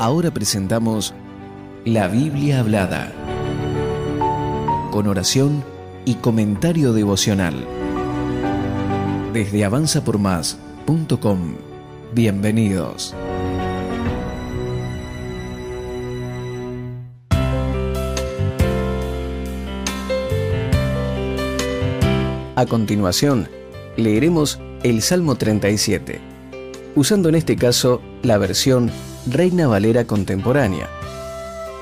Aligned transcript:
Ahora 0.00 0.30
presentamos 0.30 1.12
la 1.84 2.08
Biblia 2.08 2.60
hablada, 2.60 3.12
con 4.90 5.06
oración 5.06 5.62
y 6.06 6.14
comentario 6.14 6.94
devocional. 6.94 7.66
Desde 9.34 9.62
avanzapormás.com. 9.62 11.54
Bienvenidos. 12.14 13.14
A 22.56 22.64
continuación, 22.64 23.50
leeremos 23.98 24.58
el 24.82 25.02
Salmo 25.02 25.34
37, 25.34 26.20
usando 26.96 27.28
en 27.28 27.34
este 27.34 27.56
caso 27.56 28.00
la 28.22 28.38
versión 28.38 28.90
Reina 29.26 29.68
Valera 29.68 30.06
contemporánea. 30.06 30.88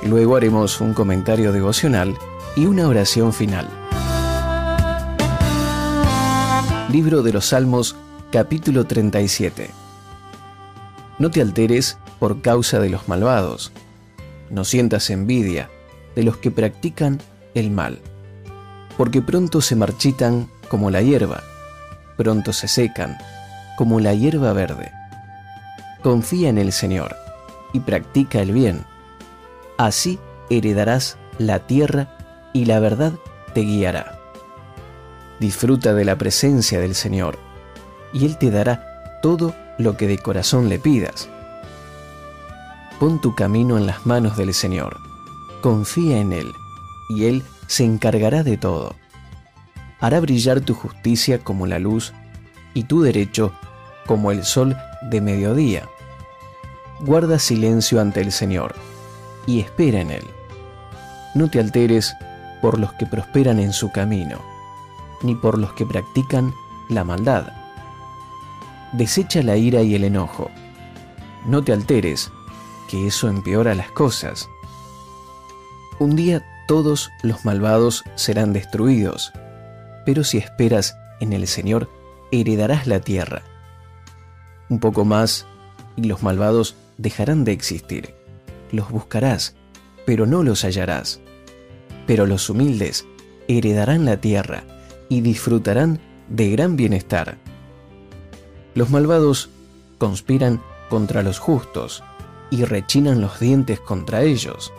Luego 0.03 0.37
haremos 0.37 0.81
un 0.81 0.93
comentario 0.93 1.53
devocional 1.53 2.17
y 2.57 2.67
una 2.67 2.89
oración 2.89 3.33
final. 3.33 3.69
Libro 6.91 7.23
de 7.23 7.33
los 7.33 7.47
Salmos, 7.47 7.95
capítulo 8.33 8.87
37. 8.87 9.71
No 11.21 11.31
te 11.31 11.41
alteres 11.41 11.99
por 12.19 12.43
causa 12.43 12.81
de 12.81 12.91
los 12.91 13.07
malvados. 13.07 13.71
No 14.51 14.65
sientas 14.65 15.09
envidia 15.09 15.71
de 16.17 16.25
los 16.25 16.39
que 16.39 16.51
practican 16.51 17.21
el 17.55 17.71
mal, 17.71 18.01
porque 18.97 19.23
pronto 19.23 19.61
se 19.61 19.77
marchitan 19.77 20.49
como 20.69 20.91
la 20.91 21.03
hierba, 21.03 21.45
pronto 22.17 22.53
se 22.53 22.67
secan 22.67 23.17
como 23.77 24.01
la 24.01 24.13
hierba 24.13 24.53
verde. 24.53 24.91
Confía 26.03 26.49
en 26.49 26.59
el 26.59 26.73
Señor 26.73 27.28
y 27.73 27.81
practica 27.81 28.41
el 28.41 28.53
bien. 28.53 28.85
Así 29.77 30.19
heredarás 30.51 31.19
la 31.39 31.67
tierra 31.67 32.17
y 32.53 32.65
la 32.65 32.81
verdad 32.81 33.13
te 33.55 33.61
guiará. 33.61 34.19
Disfruta 35.41 35.95
de 35.95 36.05
la 36.05 36.19
presencia 36.19 36.81
del 36.81 36.95
Señor 36.95 37.39
y 38.13 38.25
Él 38.25 38.39
te 38.39 38.51
dará 38.51 39.21
todo 39.23 39.55
lo 39.79 39.97
que 39.97 40.09
de 40.09 40.19
corazón 40.19 40.69
le 40.69 40.79
pidas. 40.79 41.29
Pon 42.99 43.21
tu 43.21 43.35
camino 43.35 43.79
en 43.79 43.87
las 43.87 44.07
manos 44.07 44.37
del 44.37 44.53
Señor, 44.53 44.97
confía 45.61 46.19
en 46.19 46.33
Él 46.33 46.53
y 47.11 47.27
Él 47.27 47.45
se 47.69 47.85
encargará 47.85 48.43
de 48.43 48.57
todo. 48.57 48.97
Hará 50.01 50.21
brillar 50.21 50.61
tu 50.61 50.75
justicia 50.75 51.39
como 51.39 51.67
la 51.67 51.79
luz 51.79 52.13
y 52.75 52.85
tu 52.85 53.03
derecho 53.03 53.53
como 54.07 54.33
el 54.33 54.45
sol 54.45 54.77
de 55.03 55.21
mediodía 55.21 55.89
guarda 57.01 57.39
silencio 57.39 58.01
ante 58.01 58.21
el 58.21 58.33
Señor 58.33 58.75
y 59.47 59.61
espera 59.61 60.01
en 60.01 60.11
Él. 60.11 60.25
No 61.35 61.51
te 61.51 61.61
alteres 61.61 62.15
por 62.61 62.79
los 62.79 62.93
que 62.95 63.07
prosperan 63.07 63.59
en 63.59 63.73
su 63.73 63.91
camino, 63.93 64.39
ni 65.23 65.35
por 65.35 65.59
los 65.59 65.73
que 65.75 65.87
practican 65.87 66.53
la 66.89 67.05
maldad. 67.05 67.53
Desecha 68.93 69.43
la 69.43 69.57
ira 69.57 69.83
y 69.83 69.95
el 69.95 70.05
enojo. 70.05 70.51
No 71.47 71.63
te 71.63 71.73
alteres, 71.73 72.31
que 72.89 73.07
eso 73.07 73.29
empeora 73.29 73.75
las 73.75 73.91
cosas. 73.91 74.49
Un 75.99 76.17
día 76.17 76.45
todos 76.67 77.11
los 77.23 77.45
malvados 77.45 78.05
serán 78.15 78.53
destruidos, 78.53 79.33
pero 80.05 80.25
si 80.25 80.39
esperas 80.39 80.97
en 81.21 81.33
el 81.33 81.47
Señor, 81.47 81.89
heredarás 82.31 82.87
la 82.87 83.01
tierra. 83.01 83.43
Un 84.69 84.81
poco 84.81 85.05
más, 85.05 85.47
y 85.97 86.05
los 86.05 86.23
malvados 86.23 86.77
dejarán 86.99 87.45
de 87.45 87.53
existir. 87.53 88.15
Los 88.71 88.91
buscarás, 88.91 89.55
pero 90.05 90.27
no 90.27 90.43
los 90.43 90.65
hallarás. 90.65 91.21
Pero 92.07 92.27
los 92.27 92.51
humildes 92.51 93.07
heredarán 93.47 94.05
la 94.05 94.21
tierra 94.21 94.65
y 95.09 95.23
disfrutarán 95.23 96.01
de 96.29 96.51
gran 96.51 96.77
bienestar. 96.77 97.39
Los 98.75 98.91
malvados 98.91 99.49
conspiran 99.97 100.61
contra 100.91 101.23
los 101.23 101.39
justos 101.39 102.03
y 102.51 102.65
rechinan 102.65 103.21
los 103.21 103.41
dientes 103.41 103.81
contra 103.81 104.23
ellos. 104.23 104.73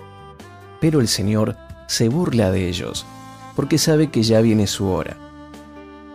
Pero 0.79 1.01
el 1.01 1.07
Señor 1.07 1.55
se 1.87 2.09
burla 2.09 2.51
de 2.51 2.69
ellos, 2.69 3.05
porque 3.55 3.77
sabe 3.77 4.09
que 4.11 4.23
ya 4.23 4.41
viene 4.41 4.67
su 4.67 4.89
hora. 4.89 5.17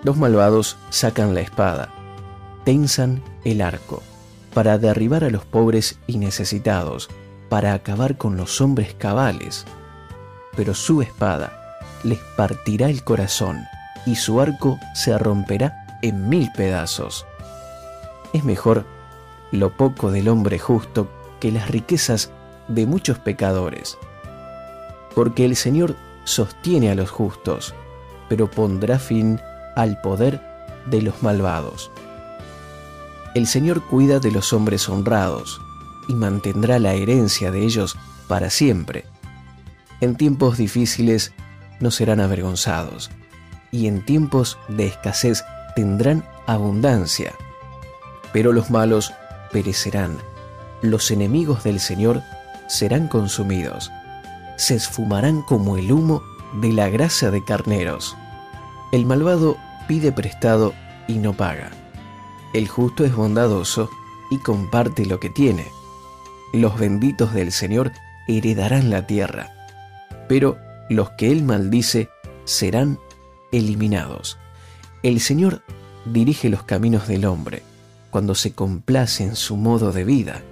Los 0.04 0.16
malvados 0.16 0.76
sacan 0.90 1.34
la 1.34 1.40
espada, 1.40 1.92
tensan 2.64 3.22
el 3.44 3.60
arco 3.60 4.02
para 4.54 4.78
derribar 4.78 5.24
a 5.24 5.30
los 5.30 5.44
pobres 5.44 5.98
y 6.06 6.16
necesitados, 6.16 7.10
para 7.48 7.74
acabar 7.74 8.16
con 8.16 8.36
los 8.36 8.60
hombres 8.60 8.94
cabales. 8.94 9.66
Pero 10.56 10.74
su 10.74 11.02
espada 11.02 11.78
les 12.04 12.18
partirá 12.36 12.88
el 12.88 13.02
corazón 13.02 13.64
y 14.06 14.16
su 14.16 14.40
arco 14.40 14.78
se 14.94 15.18
romperá 15.18 15.98
en 16.02 16.28
mil 16.28 16.50
pedazos. 16.52 17.26
Es 18.32 18.44
mejor 18.44 18.84
lo 19.50 19.76
poco 19.76 20.10
del 20.10 20.28
hombre 20.28 20.58
justo 20.58 21.08
que 21.40 21.52
las 21.52 21.70
riquezas 21.70 22.30
de 22.68 22.86
muchos 22.86 23.18
pecadores. 23.18 23.98
Porque 25.14 25.44
el 25.44 25.56
Señor 25.56 25.96
sostiene 26.24 26.90
a 26.90 26.94
los 26.94 27.10
justos, 27.10 27.74
pero 28.28 28.50
pondrá 28.50 28.98
fin 28.98 29.40
al 29.76 30.00
poder 30.00 30.40
de 30.86 31.02
los 31.02 31.22
malvados. 31.22 31.90
El 33.34 33.48
Señor 33.48 33.82
cuida 33.82 34.20
de 34.20 34.30
los 34.30 34.52
hombres 34.52 34.88
honrados 34.88 35.60
y 36.06 36.14
mantendrá 36.14 36.78
la 36.78 36.94
herencia 36.94 37.50
de 37.50 37.64
ellos 37.64 37.96
para 38.28 38.48
siempre. 38.48 39.06
En 40.00 40.14
tiempos 40.14 40.56
difíciles 40.56 41.32
no 41.80 41.90
serán 41.90 42.20
avergonzados 42.20 43.10
y 43.72 43.88
en 43.88 44.04
tiempos 44.04 44.56
de 44.68 44.86
escasez 44.86 45.42
tendrán 45.74 46.24
abundancia. 46.46 47.34
Pero 48.32 48.52
los 48.52 48.70
malos 48.70 49.12
perecerán, 49.50 50.16
los 50.80 51.10
enemigos 51.10 51.64
del 51.64 51.80
Señor 51.80 52.22
serán 52.68 53.08
consumidos, 53.08 53.90
se 54.56 54.76
esfumarán 54.76 55.42
como 55.42 55.76
el 55.76 55.90
humo 55.90 56.22
de 56.60 56.72
la 56.72 56.88
grasa 56.88 57.32
de 57.32 57.44
carneros. 57.44 58.16
El 58.92 59.06
malvado 59.06 59.56
pide 59.88 60.12
prestado 60.12 60.72
y 61.08 61.14
no 61.14 61.32
paga 61.32 61.70
el 62.54 62.68
justo 62.68 63.04
es 63.04 63.14
bondadoso 63.14 63.90
y 64.30 64.38
comparte 64.38 65.04
lo 65.04 65.20
que 65.20 65.28
tiene. 65.28 65.66
Los 66.52 66.78
benditos 66.78 67.34
del 67.34 67.52
Señor 67.52 67.92
heredarán 68.28 68.90
la 68.90 69.06
tierra, 69.06 69.52
pero 70.28 70.56
los 70.88 71.10
que 71.10 71.32
Él 71.32 71.42
maldice 71.42 72.08
serán 72.44 72.98
eliminados. 73.52 74.38
El 75.02 75.20
Señor 75.20 75.62
dirige 76.06 76.48
los 76.48 76.62
caminos 76.62 77.08
del 77.08 77.24
hombre 77.24 77.62
cuando 78.10 78.36
se 78.36 78.52
complace 78.52 79.24
en 79.24 79.34
su 79.34 79.56
modo 79.56 79.90
de 79.90 80.04
vida. 80.04 80.42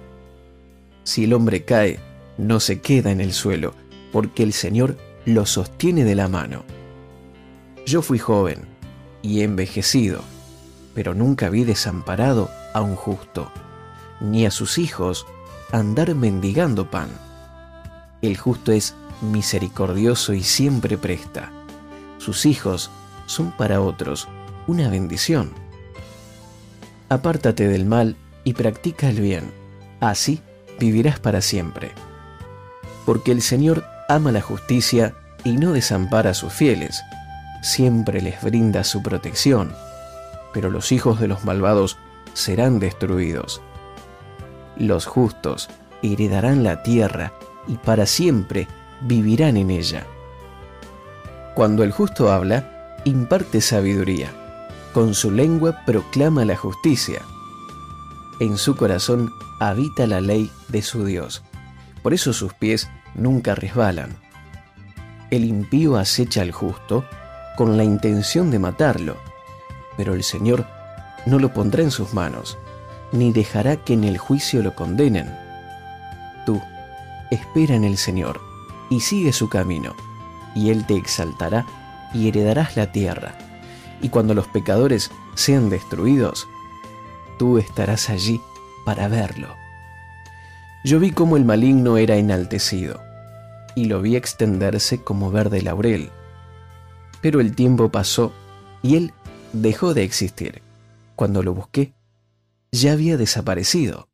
Si 1.05 1.23
el 1.23 1.33
hombre 1.33 1.63
cae, 1.63 1.99
no 2.37 2.59
se 2.59 2.81
queda 2.81 3.11
en 3.11 3.21
el 3.21 3.31
suelo, 3.31 3.73
porque 4.11 4.43
el 4.43 4.51
Señor 4.51 4.97
lo 5.25 5.45
sostiene 5.45 6.03
de 6.03 6.15
la 6.15 6.27
mano. 6.27 6.65
Yo 7.85 8.01
fui 8.01 8.19
joven 8.19 8.59
y 9.21 9.41
envejecido 9.41 10.21
pero 10.93 11.13
nunca 11.13 11.49
vi 11.49 11.63
desamparado 11.63 12.49
a 12.73 12.81
un 12.81 12.95
justo, 12.95 13.51
ni 14.19 14.45
a 14.45 14.51
sus 14.51 14.77
hijos 14.77 15.25
andar 15.71 16.13
mendigando 16.15 16.89
pan. 16.89 17.09
El 18.21 18.37
justo 18.37 18.71
es 18.71 18.95
misericordioso 19.21 20.33
y 20.33 20.43
siempre 20.43 20.97
presta. 20.97 21.51
Sus 22.19 22.45
hijos 22.45 22.91
son 23.25 23.51
para 23.51 23.81
otros 23.81 24.27
una 24.67 24.89
bendición. 24.89 25.51
Apártate 27.09 27.67
del 27.67 27.85
mal 27.85 28.15
y 28.43 28.53
practica 28.53 29.09
el 29.09 29.19
bien, 29.19 29.51
así 29.99 30.41
vivirás 30.79 31.19
para 31.19 31.41
siempre. 31.41 31.91
Porque 33.05 33.31
el 33.31 33.41
Señor 33.41 33.83
ama 34.07 34.31
la 34.31 34.41
justicia 34.41 35.13
y 35.43 35.53
no 35.53 35.73
desampara 35.73 36.31
a 36.31 36.33
sus 36.33 36.53
fieles, 36.53 37.01
siempre 37.61 38.21
les 38.21 38.41
brinda 38.41 38.83
su 38.83 39.01
protección 39.01 39.73
pero 40.53 40.69
los 40.69 40.91
hijos 40.91 41.19
de 41.19 41.27
los 41.27 41.43
malvados 41.43 41.97
serán 42.33 42.79
destruidos. 42.79 43.61
Los 44.77 45.05
justos 45.05 45.69
heredarán 46.01 46.63
la 46.63 46.83
tierra 46.83 47.33
y 47.67 47.77
para 47.77 48.05
siempre 48.05 48.67
vivirán 49.01 49.57
en 49.57 49.71
ella. 49.71 50.05
Cuando 51.55 51.83
el 51.83 51.91
justo 51.91 52.31
habla, 52.31 52.97
imparte 53.05 53.61
sabiduría. 53.61 54.31
Con 54.93 55.13
su 55.13 55.31
lengua 55.31 55.83
proclama 55.85 56.45
la 56.45 56.55
justicia. 56.55 57.21
En 58.39 58.57
su 58.57 58.75
corazón 58.75 59.31
habita 59.59 60.07
la 60.07 60.21
ley 60.21 60.51
de 60.69 60.81
su 60.81 61.05
Dios. 61.05 61.43
Por 62.01 62.13
eso 62.13 62.33
sus 62.33 62.53
pies 62.53 62.89
nunca 63.15 63.55
resbalan. 63.55 64.15
El 65.31 65.45
impío 65.45 65.97
acecha 65.97 66.41
al 66.41 66.51
justo 66.51 67.05
con 67.55 67.77
la 67.77 67.83
intención 67.83 68.51
de 68.51 68.59
matarlo 68.59 69.32
pero 69.97 70.13
el 70.13 70.23
Señor 70.23 70.65
no 71.25 71.39
lo 71.39 71.53
pondrá 71.53 71.83
en 71.83 71.91
sus 71.91 72.13
manos, 72.13 72.57
ni 73.11 73.31
dejará 73.31 73.77
que 73.77 73.93
en 73.93 74.03
el 74.03 74.17
juicio 74.17 74.61
lo 74.61 74.75
condenen. 74.75 75.33
Tú, 76.45 76.61
espera 77.31 77.75
en 77.75 77.83
el 77.83 77.97
Señor 77.97 78.41
y 78.89 78.99
sigue 78.99 79.33
su 79.33 79.49
camino, 79.49 79.95
y 80.55 80.69
Él 80.69 80.85
te 80.85 80.95
exaltará 80.95 81.65
y 82.13 82.27
heredarás 82.27 82.75
la 82.75 82.91
tierra. 82.91 83.35
Y 84.01 84.09
cuando 84.09 84.33
los 84.33 84.47
pecadores 84.47 85.11
sean 85.35 85.69
destruidos, 85.69 86.47
tú 87.39 87.57
estarás 87.57 88.09
allí 88.09 88.41
para 88.85 89.07
verlo. 89.07 89.55
Yo 90.83 90.99
vi 90.99 91.11
cómo 91.11 91.37
el 91.37 91.45
maligno 91.45 91.97
era 91.97 92.17
enaltecido, 92.17 92.99
y 93.75 93.85
lo 93.85 94.01
vi 94.01 94.15
extenderse 94.15 95.01
como 95.01 95.31
verde 95.31 95.61
laurel. 95.61 96.11
Pero 97.21 97.39
el 97.39 97.55
tiempo 97.55 97.89
pasó 97.89 98.33
y 98.81 98.97
él 98.97 99.13
dejó 99.53 99.93
de 99.93 100.03
existir. 100.03 100.61
Cuando 101.15 101.43
lo 101.43 101.53
busqué, 101.53 101.93
ya 102.71 102.93
había 102.93 103.17
desaparecido. 103.17 104.09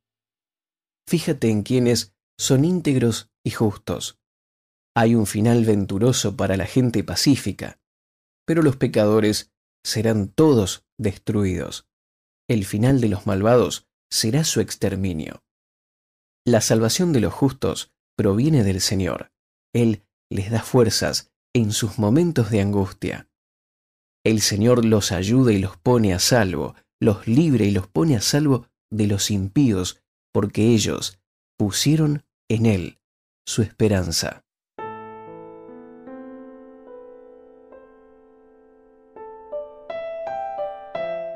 Fíjate 1.07 1.49
en 1.49 1.63
quienes 1.63 2.13
son 2.37 2.65
íntegros 2.65 3.31
y 3.43 3.51
justos. 3.51 4.19
Hay 4.95 5.15
un 5.15 5.25
final 5.25 5.65
venturoso 5.65 6.35
para 6.35 6.57
la 6.57 6.65
gente 6.65 7.03
pacífica, 7.03 7.79
pero 8.45 8.61
los 8.61 8.75
pecadores 8.75 9.51
serán 9.83 10.27
todos 10.27 10.85
destruidos. 10.97 11.87
El 12.49 12.65
final 12.65 12.99
de 12.99 13.09
los 13.09 13.25
malvados 13.25 13.87
será 14.11 14.43
su 14.43 14.59
exterminio. 14.59 15.43
La 16.45 16.61
salvación 16.61 17.13
de 17.13 17.21
los 17.21 17.33
justos 17.33 17.93
proviene 18.17 18.63
del 18.63 18.81
Señor. 18.81 19.31
Él 19.73 20.03
les 20.29 20.51
da 20.51 20.61
fuerzas 20.61 21.31
en 21.53 21.71
sus 21.71 21.97
momentos 21.97 22.49
de 22.49 22.61
angustia. 22.61 23.28
El 24.25 24.41
Señor 24.41 24.83
los 24.83 25.13
ayuda 25.13 25.53
y 25.53 25.59
los 25.59 25.77
pone 25.77 26.13
a 26.13 26.19
salvo, 26.19 26.75
los 26.99 27.25
libre 27.27 27.65
y 27.65 27.71
los 27.71 27.87
pone 27.87 28.17
a 28.17 28.21
salvo 28.21 28.67
de 28.91 29.07
los 29.07 29.31
impíos, 29.31 30.01
porque 30.33 30.73
ellos 30.73 31.19
pusieron 31.57 32.25
en 32.49 32.65
Él 32.65 32.99
su 33.45 33.61
esperanza. 33.61 34.43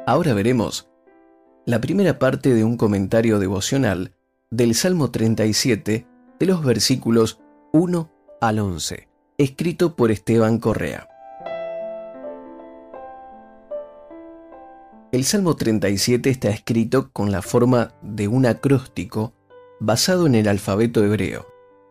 Ahora 0.06 0.34
veremos 0.34 0.90
la 1.66 1.80
primera 1.80 2.20
parte 2.20 2.54
de 2.54 2.66
un 2.66 2.76
comentario 2.76 3.40
devocional 3.40 4.14
del 4.52 4.76
Salmo 4.76 5.10
37 5.10 6.06
de 6.38 6.46
los 6.46 6.62
versículos 6.66 7.40
1 7.72 8.12
al 8.42 8.60
11, 8.60 9.08
escrito 9.38 9.96
por 9.96 10.12
Esteban 10.12 10.60
Correa. 10.60 11.13
El 15.14 15.26
Salmo 15.26 15.56
37 15.56 16.28
está 16.32 16.50
escrito 16.50 17.12
con 17.12 17.32
la 17.32 17.44
forma 17.44 17.94
de 18.02 18.28
un 18.28 18.48
acróstico 18.48 19.32
basado 19.80 20.26
en 20.26 20.34
el 20.34 20.48
alfabeto 20.48 21.04
hebreo. 21.04 21.46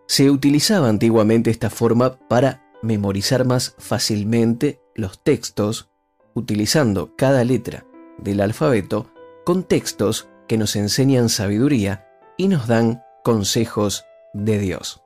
Se 0.08 0.28
utilizaba 0.28 0.88
antiguamente 0.88 1.48
esta 1.52 1.70
forma 1.70 2.18
para 2.28 2.64
memorizar 2.82 3.44
más 3.44 3.76
fácilmente 3.78 4.80
los 4.96 5.22
textos, 5.22 5.88
utilizando 6.34 7.14
cada 7.14 7.44
letra 7.44 7.86
del 8.18 8.40
alfabeto 8.40 9.12
con 9.44 9.62
textos 9.62 10.28
que 10.48 10.58
nos 10.58 10.74
enseñan 10.74 11.28
sabiduría 11.28 12.08
y 12.36 12.48
nos 12.48 12.66
dan 12.66 13.04
consejos 13.22 14.04
de 14.34 14.58
Dios. 14.58 15.00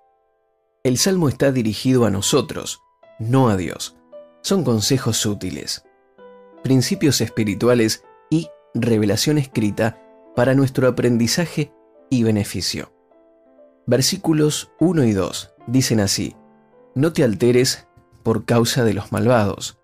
El 0.84 0.96
salmo 0.96 1.28
está 1.28 1.52
dirigido 1.52 2.06
a 2.06 2.10
nosotros, 2.10 2.80
no 3.18 3.50
a 3.50 3.58
Dios. 3.58 3.94
Son 4.40 4.64
consejos 4.64 5.26
útiles, 5.26 5.84
principios 6.62 7.20
espirituales 7.20 8.05
revelación 8.82 9.38
escrita 9.38 10.00
para 10.34 10.54
nuestro 10.54 10.88
aprendizaje 10.88 11.72
y 12.10 12.22
beneficio. 12.22 12.92
Versículos 13.86 14.70
1 14.80 15.04
y 15.04 15.12
2 15.12 15.54
dicen 15.66 16.00
así, 16.00 16.36
No 16.94 17.12
te 17.12 17.24
alteres 17.24 17.88
por 18.22 18.44
causa 18.44 18.84
de 18.84 18.94
los 18.94 19.12
malvados, 19.12 19.78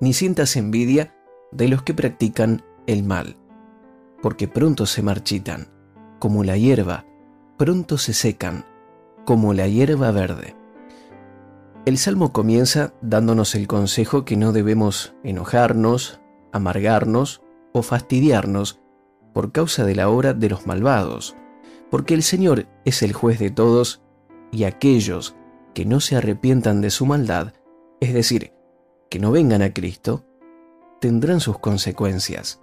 ni 0.00 0.12
sientas 0.12 0.56
envidia 0.56 1.14
de 1.50 1.68
los 1.68 1.82
que 1.82 1.94
practican 1.94 2.62
el 2.86 3.02
mal, 3.02 3.36
porque 4.22 4.48
pronto 4.48 4.86
se 4.86 5.02
marchitan 5.02 5.68
como 6.18 6.44
la 6.44 6.56
hierba, 6.56 7.04
pronto 7.56 7.98
se 7.98 8.12
secan, 8.12 8.64
como 9.24 9.54
la 9.54 9.68
hierba 9.68 10.10
verde. 10.10 10.56
El 11.86 11.96
Salmo 11.96 12.32
comienza 12.32 12.92
dándonos 13.00 13.54
el 13.54 13.66
consejo 13.66 14.24
que 14.24 14.36
no 14.36 14.52
debemos 14.52 15.14
enojarnos, 15.22 16.20
amargarnos 16.52 17.42
o 17.72 17.82
fastidiarnos 17.82 18.80
por 19.32 19.52
causa 19.52 19.84
de 19.84 19.94
la 19.94 20.08
obra 20.08 20.34
de 20.34 20.48
los 20.48 20.66
malvados, 20.66 21.36
porque 21.90 22.14
el 22.14 22.22
Señor 22.22 22.66
es 22.84 23.02
el 23.02 23.12
juez 23.12 23.38
de 23.38 23.50
todos 23.50 24.02
y 24.50 24.64
aquellos 24.64 25.36
que 25.74 25.84
no 25.84 26.00
se 26.00 26.16
arrepientan 26.16 26.80
de 26.80 26.90
su 26.90 27.06
maldad, 27.06 27.52
es 28.00 28.14
decir, 28.14 28.52
que 29.10 29.18
no 29.18 29.30
vengan 29.30 29.62
a 29.62 29.72
Cristo, 29.72 30.24
tendrán 31.00 31.40
sus 31.40 31.58
consecuencias. 31.58 32.60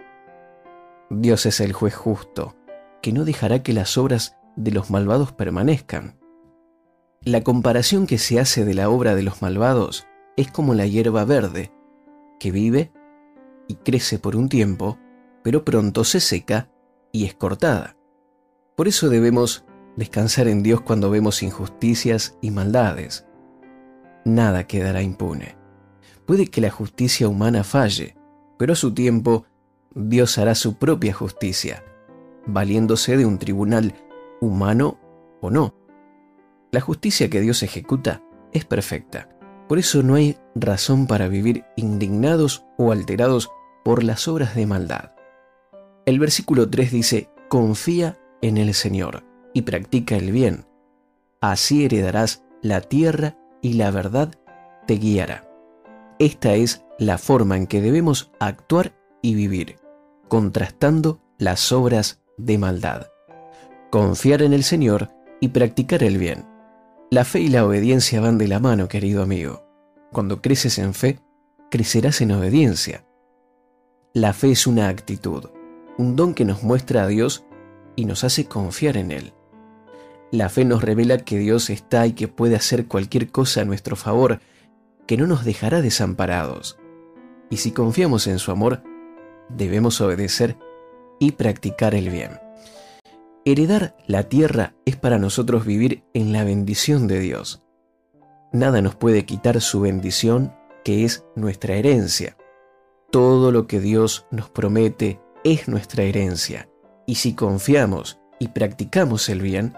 Dios 1.10 1.46
es 1.46 1.60
el 1.60 1.72
juez 1.72 1.94
justo, 1.94 2.56
que 3.02 3.12
no 3.12 3.24
dejará 3.24 3.62
que 3.62 3.72
las 3.72 3.96
obras 3.96 4.36
de 4.56 4.72
los 4.72 4.90
malvados 4.90 5.32
permanezcan. 5.32 6.18
La 7.22 7.42
comparación 7.42 8.06
que 8.06 8.18
se 8.18 8.38
hace 8.38 8.64
de 8.64 8.74
la 8.74 8.90
obra 8.90 9.14
de 9.14 9.22
los 9.22 9.42
malvados 9.42 10.06
es 10.36 10.50
como 10.50 10.74
la 10.74 10.86
hierba 10.86 11.24
verde, 11.24 11.72
que 12.38 12.50
vive 12.50 12.92
y 13.68 13.74
crece 13.76 14.18
por 14.18 14.36
un 14.36 14.48
tiempo, 14.48 14.98
pero 15.42 15.64
pronto 15.64 16.04
se 16.04 16.20
seca 16.20 16.70
y 17.12 17.24
es 17.24 17.34
cortada. 17.34 17.96
Por 18.76 18.88
eso 18.88 19.08
debemos 19.08 19.64
descansar 19.96 20.48
en 20.48 20.62
Dios 20.62 20.80
cuando 20.80 21.10
vemos 21.10 21.42
injusticias 21.42 22.36
y 22.40 22.50
maldades. 22.50 23.26
Nada 24.24 24.66
quedará 24.66 25.02
impune. 25.02 25.56
Puede 26.26 26.48
que 26.48 26.60
la 26.60 26.70
justicia 26.70 27.28
humana 27.28 27.64
falle, 27.64 28.16
pero 28.58 28.72
a 28.72 28.76
su 28.76 28.92
tiempo 28.92 29.46
Dios 29.94 30.38
hará 30.38 30.54
su 30.54 30.76
propia 30.76 31.14
justicia 31.14 31.82
valiéndose 32.46 33.16
de 33.16 33.26
un 33.26 33.38
tribunal 33.38 33.94
humano 34.40 34.98
o 35.40 35.50
no. 35.50 35.74
La 36.70 36.80
justicia 36.80 37.28
que 37.28 37.40
Dios 37.40 37.62
ejecuta 37.62 38.22
es 38.52 38.64
perfecta. 38.64 39.28
Por 39.68 39.78
eso 39.78 40.02
no 40.02 40.14
hay 40.14 40.36
razón 40.54 41.06
para 41.06 41.28
vivir 41.28 41.64
indignados 41.76 42.64
o 42.78 42.92
alterados 42.92 43.50
por 43.86 44.02
las 44.02 44.26
obras 44.26 44.56
de 44.56 44.66
maldad. 44.66 45.12
El 46.06 46.18
versículo 46.18 46.68
3 46.68 46.90
dice, 46.90 47.30
confía 47.48 48.18
en 48.42 48.58
el 48.58 48.74
Señor 48.74 49.22
y 49.54 49.62
practica 49.62 50.16
el 50.16 50.32
bien. 50.32 50.66
Así 51.40 51.84
heredarás 51.84 52.42
la 52.62 52.80
tierra 52.80 53.38
y 53.62 53.74
la 53.74 53.92
verdad 53.92 54.34
te 54.88 54.94
guiará. 54.94 55.48
Esta 56.18 56.56
es 56.56 56.84
la 56.98 57.16
forma 57.16 57.56
en 57.56 57.68
que 57.68 57.80
debemos 57.80 58.32
actuar 58.40 58.92
y 59.22 59.36
vivir, 59.36 59.78
contrastando 60.26 61.20
las 61.38 61.70
obras 61.70 62.24
de 62.38 62.58
maldad. 62.58 63.06
Confiar 63.92 64.42
en 64.42 64.52
el 64.52 64.64
Señor 64.64 65.10
y 65.40 65.50
practicar 65.50 66.02
el 66.02 66.18
bien. 66.18 66.44
La 67.12 67.24
fe 67.24 67.38
y 67.38 67.48
la 67.50 67.64
obediencia 67.64 68.20
van 68.20 68.36
de 68.36 68.48
la 68.48 68.58
mano, 68.58 68.88
querido 68.88 69.22
amigo. 69.22 69.64
Cuando 70.12 70.42
creces 70.42 70.80
en 70.80 70.92
fe, 70.92 71.20
crecerás 71.70 72.20
en 72.20 72.32
obediencia. 72.32 73.06
La 74.16 74.32
fe 74.32 74.52
es 74.52 74.66
una 74.66 74.88
actitud, 74.88 75.50
un 75.98 76.16
don 76.16 76.32
que 76.32 76.46
nos 76.46 76.62
muestra 76.62 77.02
a 77.02 77.06
Dios 77.06 77.44
y 77.96 78.06
nos 78.06 78.24
hace 78.24 78.46
confiar 78.46 78.96
en 78.96 79.10
Él. 79.10 79.34
La 80.32 80.48
fe 80.48 80.64
nos 80.64 80.82
revela 80.82 81.18
que 81.18 81.36
Dios 81.36 81.68
está 81.68 82.06
y 82.06 82.14
que 82.14 82.26
puede 82.26 82.56
hacer 82.56 82.86
cualquier 82.86 83.30
cosa 83.30 83.60
a 83.60 83.64
nuestro 83.66 83.94
favor, 83.94 84.40
que 85.06 85.18
no 85.18 85.26
nos 85.26 85.44
dejará 85.44 85.82
desamparados. 85.82 86.78
Y 87.50 87.58
si 87.58 87.72
confiamos 87.72 88.26
en 88.26 88.38
su 88.38 88.50
amor, 88.52 88.82
debemos 89.50 90.00
obedecer 90.00 90.56
y 91.20 91.32
practicar 91.32 91.94
el 91.94 92.08
bien. 92.08 92.40
Heredar 93.44 93.98
la 94.06 94.22
tierra 94.30 94.76
es 94.86 94.96
para 94.96 95.18
nosotros 95.18 95.66
vivir 95.66 96.04
en 96.14 96.32
la 96.32 96.42
bendición 96.42 97.06
de 97.06 97.20
Dios. 97.20 97.66
Nada 98.50 98.80
nos 98.80 98.94
puede 98.94 99.26
quitar 99.26 99.60
su 99.60 99.82
bendición, 99.82 100.54
que 100.84 101.04
es 101.04 101.26
nuestra 101.34 101.74
herencia. 101.74 102.35
Todo 103.16 103.50
lo 103.50 103.66
que 103.66 103.80
Dios 103.80 104.26
nos 104.30 104.50
promete 104.50 105.22
es 105.42 105.68
nuestra 105.68 106.02
herencia, 106.02 106.68
y 107.06 107.14
si 107.14 107.32
confiamos 107.32 108.20
y 108.38 108.48
practicamos 108.48 109.30
el 109.30 109.40
bien, 109.40 109.74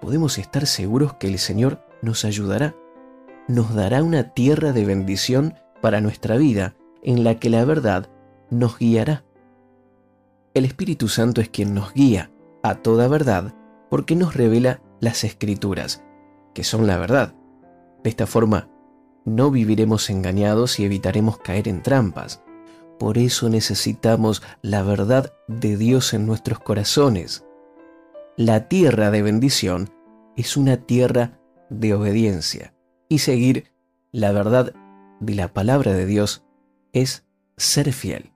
podemos 0.00 0.38
estar 0.38 0.68
seguros 0.68 1.14
que 1.14 1.26
el 1.26 1.40
Señor 1.40 1.84
nos 2.02 2.24
ayudará, 2.24 2.76
nos 3.48 3.74
dará 3.74 4.04
una 4.04 4.32
tierra 4.32 4.70
de 4.70 4.84
bendición 4.84 5.54
para 5.80 6.00
nuestra 6.00 6.36
vida 6.36 6.76
en 7.02 7.24
la 7.24 7.40
que 7.40 7.50
la 7.50 7.64
verdad 7.64 8.08
nos 8.48 8.78
guiará. 8.78 9.24
El 10.54 10.64
Espíritu 10.64 11.08
Santo 11.08 11.40
es 11.40 11.48
quien 11.48 11.74
nos 11.74 11.92
guía 11.92 12.30
a 12.62 12.76
toda 12.76 13.08
verdad 13.08 13.56
porque 13.90 14.14
nos 14.14 14.36
revela 14.36 14.80
las 15.00 15.24
escrituras, 15.24 16.04
que 16.54 16.62
son 16.62 16.86
la 16.86 16.96
verdad. 16.96 17.34
De 18.04 18.10
esta 18.10 18.28
forma, 18.28 18.68
no 19.24 19.50
viviremos 19.50 20.10
engañados 20.10 20.78
y 20.78 20.84
evitaremos 20.84 21.38
caer 21.38 21.66
en 21.66 21.82
trampas. 21.82 22.40
Por 23.02 23.18
eso 23.18 23.48
necesitamos 23.48 24.44
la 24.62 24.84
verdad 24.84 25.34
de 25.48 25.76
Dios 25.76 26.14
en 26.14 26.24
nuestros 26.24 26.60
corazones. 26.60 27.44
La 28.36 28.68
tierra 28.68 29.10
de 29.10 29.22
bendición 29.22 29.90
es 30.36 30.56
una 30.56 30.76
tierra 30.76 31.40
de 31.68 31.94
obediencia 31.94 32.74
y 33.08 33.18
seguir 33.18 33.72
la 34.12 34.30
verdad 34.30 34.72
de 35.18 35.34
la 35.34 35.52
palabra 35.52 35.94
de 35.94 36.06
Dios 36.06 36.44
es 36.92 37.24
ser 37.56 37.92
fiel. 37.92 38.30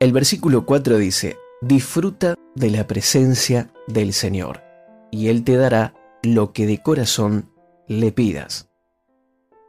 El 0.00 0.10
versículo 0.10 0.66
4 0.66 0.98
dice, 0.98 1.38
disfruta 1.60 2.34
de 2.56 2.70
la 2.70 2.88
presencia 2.88 3.70
del 3.86 4.14
Señor, 4.14 4.64
y 5.12 5.28
Él 5.28 5.44
te 5.44 5.54
dará 5.54 5.94
lo 6.24 6.52
que 6.52 6.66
de 6.66 6.82
corazón 6.82 7.52
le 7.86 8.10
pidas. 8.10 8.68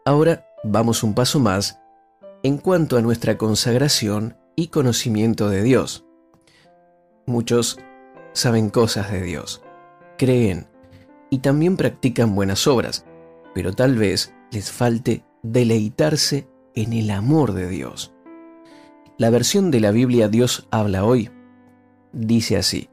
Ahora 0.06 0.48
vamos 0.64 1.04
un 1.04 1.14
paso 1.14 1.40
más 1.40 1.81
en 2.44 2.58
cuanto 2.58 2.98
a 2.98 3.02
nuestra 3.02 3.38
consagración 3.38 4.38
y 4.56 4.68
conocimiento 4.68 5.50
de 5.50 5.64
Dios. 5.64 6.06
Muchos 7.26 7.80
saben 8.34 8.70
cosas 8.70 9.12
de 9.12 9.22
Dios, 9.22 9.62
creen 10.18 10.68
y 11.30 11.40
también 11.40 11.78
practican 11.78 12.36
buenas 12.36 12.68
obras, 12.68 13.06
pero 13.54 13.74
tal 13.74 13.96
vez 13.96 14.34
les 14.52 14.72
falte 14.72 15.24
deleitarse 15.44 16.48
en 16.76 16.94
el 16.94 17.12
amor 17.12 17.54
de 17.54 17.68
Dios. 17.68 18.14
La 19.18 19.30
versión 19.30 19.72
de 19.72 19.80
la 19.80 19.92
Biblia 19.92 20.28
Dios 20.28 20.68
habla 20.72 21.06
hoy 21.06 21.30
dice 22.14 22.58
así, 22.58 22.90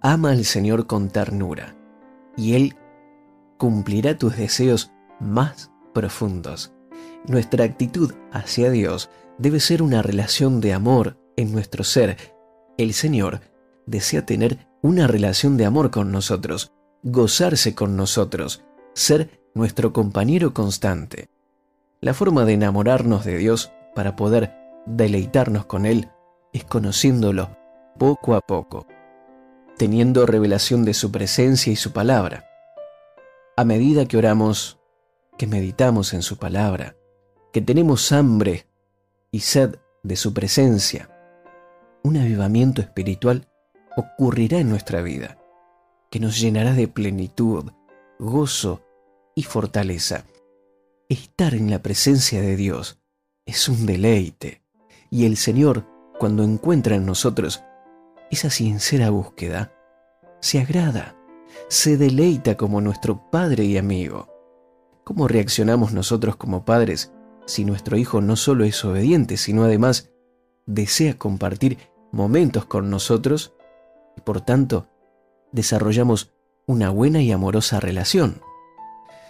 ama 0.00 0.30
al 0.30 0.44
Señor 0.44 0.86
con 0.86 1.08
ternura, 1.08 1.76
y 2.36 2.54
Él 2.54 2.76
cumplirá 3.58 4.18
tus 4.18 4.36
deseos 4.36 4.92
más 5.20 5.70
profundos. 5.92 6.72
Nuestra 7.26 7.64
actitud 7.64 8.12
hacia 8.32 8.70
Dios 8.70 9.08
debe 9.38 9.60
ser 9.60 9.82
una 9.82 10.02
relación 10.02 10.60
de 10.60 10.72
amor 10.72 11.16
en 11.36 11.52
nuestro 11.52 11.84
ser. 11.84 12.16
El 12.78 12.94
Señor 12.94 13.40
desea 13.86 14.26
tener 14.26 14.66
una 14.82 15.06
relación 15.06 15.56
de 15.56 15.64
amor 15.64 15.90
con 15.90 16.10
nosotros, 16.10 16.72
gozarse 17.02 17.74
con 17.74 17.96
nosotros, 17.96 18.64
ser 18.94 19.40
nuestro 19.54 19.92
compañero 19.92 20.52
constante. 20.52 21.28
La 22.00 22.14
forma 22.14 22.44
de 22.44 22.54
enamorarnos 22.54 23.24
de 23.24 23.38
Dios 23.38 23.72
para 23.94 24.16
poder 24.16 24.52
deleitarnos 24.86 25.66
con 25.66 25.86
Él 25.86 26.10
es 26.52 26.64
conociéndolo 26.64 27.56
poco 27.98 28.34
a 28.34 28.40
poco, 28.40 28.86
teniendo 29.76 30.26
revelación 30.26 30.84
de 30.84 30.94
su 30.94 31.12
presencia 31.12 31.72
y 31.72 31.76
su 31.76 31.92
palabra. 31.92 32.48
A 33.56 33.64
medida 33.64 34.06
que 34.06 34.16
oramos, 34.16 34.80
que 35.38 35.46
meditamos 35.46 36.14
en 36.14 36.22
su 36.22 36.38
palabra, 36.38 36.96
que 37.52 37.60
tenemos 37.60 38.12
hambre 38.12 38.66
y 39.30 39.40
sed 39.40 39.76
de 40.02 40.16
su 40.16 40.32
presencia, 40.32 41.10
un 42.02 42.16
avivamiento 42.16 42.80
espiritual 42.80 43.46
ocurrirá 43.96 44.58
en 44.58 44.70
nuestra 44.70 45.02
vida, 45.02 45.38
que 46.10 46.18
nos 46.18 46.40
llenará 46.40 46.72
de 46.72 46.88
plenitud, 46.88 47.70
gozo 48.18 48.82
y 49.34 49.42
fortaleza. 49.42 50.24
Estar 51.08 51.54
en 51.54 51.70
la 51.70 51.82
presencia 51.82 52.40
de 52.40 52.56
Dios 52.56 53.02
es 53.44 53.68
un 53.68 53.84
deleite, 53.84 54.62
y 55.10 55.26
el 55.26 55.36
Señor, 55.36 55.86
cuando 56.18 56.44
encuentra 56.44 56.96
en 56.96 57.04
nosotros 57.04 57.62
esa 58.30 58.48
sincera 58.48 59.10
búsqueda, 59.10 59.74
se 60.40 60.58
agrada, 60.58 61.16
se 61.68 61.98
deleita 61.98 62.56
como 62.56 62.80
nuestro 62.80 63.30
Padre 63.30 63.64
y 63.64 63.76
amigo. 63.76 64.28
¿Cómo 65.04 65.28
reaccionamos 65.28 65.92
nosotros 65.92 66.36
como 66.36 66.64
padres 66.64 67.12
si 67.52 67.64
nuestro 67.64 67.96
hijo 67.96 68.20
no 68.20 68.36
solo 68.36 68.64
es 68.64 68.84
obediente, 68.84 69.36
sino 69.36 69.64
además 69.64 70.10
desea 70.66 71.18
compartir 71.18 71.78
momentos 72.10 72.64
con 72.64 72.90
nosotros 72.90 73.52
y 74.16 74.20
por 74.22 74.40
tanto 74.40 74.88
desarrollamos 75.52 76.32
una 76.66 76.90
buena 76.90 77.20
y 77.20 77.30
amorosa 77.30 77.78
relación? 77.78 78.40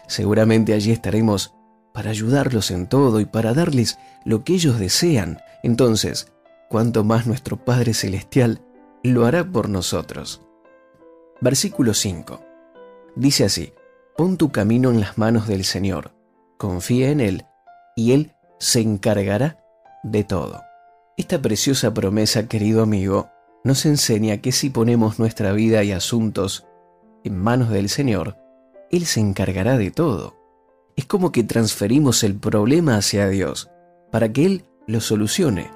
Seguramente 0.07 0.73
allí 0.73 0.93
estaremos 0.93 1.55
para 1.93 2.11
ayudarlos 2.11 2.71
en 2.71 2.87
todo 2.87 3.21
y 3.21 3.25
para 3.25 3.55
darles 3.55 3.99
lo 4.25 4.45
que 4.45 4.55
ellos 4.55 4.79
desean. 4.79 5.41
Entonces, 5.63 6.33
cuanto 6.69 7.05
más 7.05 7.27
nuestro 7.27 7.57
Padre 7.57 7.93
Celestial 7.93 8.63
lo 9.03 9.27
hará 9.27 9.45
por 9.45 9.69
nosotros. 9.69 10.43
Versículo 11.41 11.93
5. 11.93 12.41
Dice 13.17 13.45
así, 13.45 13.73
pon 14.17 14.37
tu 14.37 14.53
camino 14.53 14.91
en 14.91 15.01
las 15.01 15.19
manos 15.19 15.49
del 15.49 15.65
Señor, 15.65 16.13
confía 16.57 17.11
en 17.11 17.21
Él 17.21 17.47
y 17.97 18.13
Él 18.13 18.33
se 18.59 18.81
encargará 18.81 19.59
de 20.03 20.25
todo. 20.25 20.63
Esta 21.17 21.41
preciosa 21.41 21.93
promesa, 21.93 22.49
querido 22.49 22.83
amigo, 22.83 23.29
nos 23.65 23.87
enseña 23.87 24.39
que 24.39 24.53
si 24.53 24.71
ponemos 24.71 25.19
nuestra 25.19 25.53
vida 25.53 25.85
y 25.85 25.93
asuntos 25.93 26.67
en 27.25 27.39
manos 27.39 27.71
del 27.71 27.89
Señor, 27.89 28.37
Él 28.91 29.07
se 29.07 29.21
encargará 29.21 29.79
de 29.79 29.91
todo. 29.91 30.37
Es 30.97 31.07
como 31.07 31.33
que 31.33 31.45
transferimos 31.45 32.25
el 32.25 32.37
problema 32.37 32.97
hacia 32.97 33.29
Dios 33.29 33.71
para 34.11 34.33
que 34.33 34.47
Él 34.47 34.65
lo 34.87 35.01
solucione. 35.01 35.71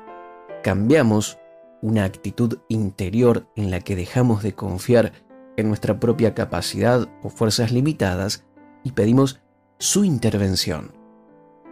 Cambiamos 0.62 1.38
una 1.80 2.04
actitud 2.04 2.58
interior 2.68 3.46
en 3.54 3.70
la 3.70 3.80
que 3.80 3.94
dejamos 3.94 4.42
de 4.42 4.54
confiar 4.54 5.12
en 5.56 5.68
nuestra 5.68 6.00
propia 6.00 6.34
capacidad 6.34 7.08
o 7.22 7.28
fuerzas 7.28 7.70
limitadas 7.70 8.44
y 8.82 8.92
pedimos 8.92 9.40
su 9.78 10.04
intervención. 10.04 10.95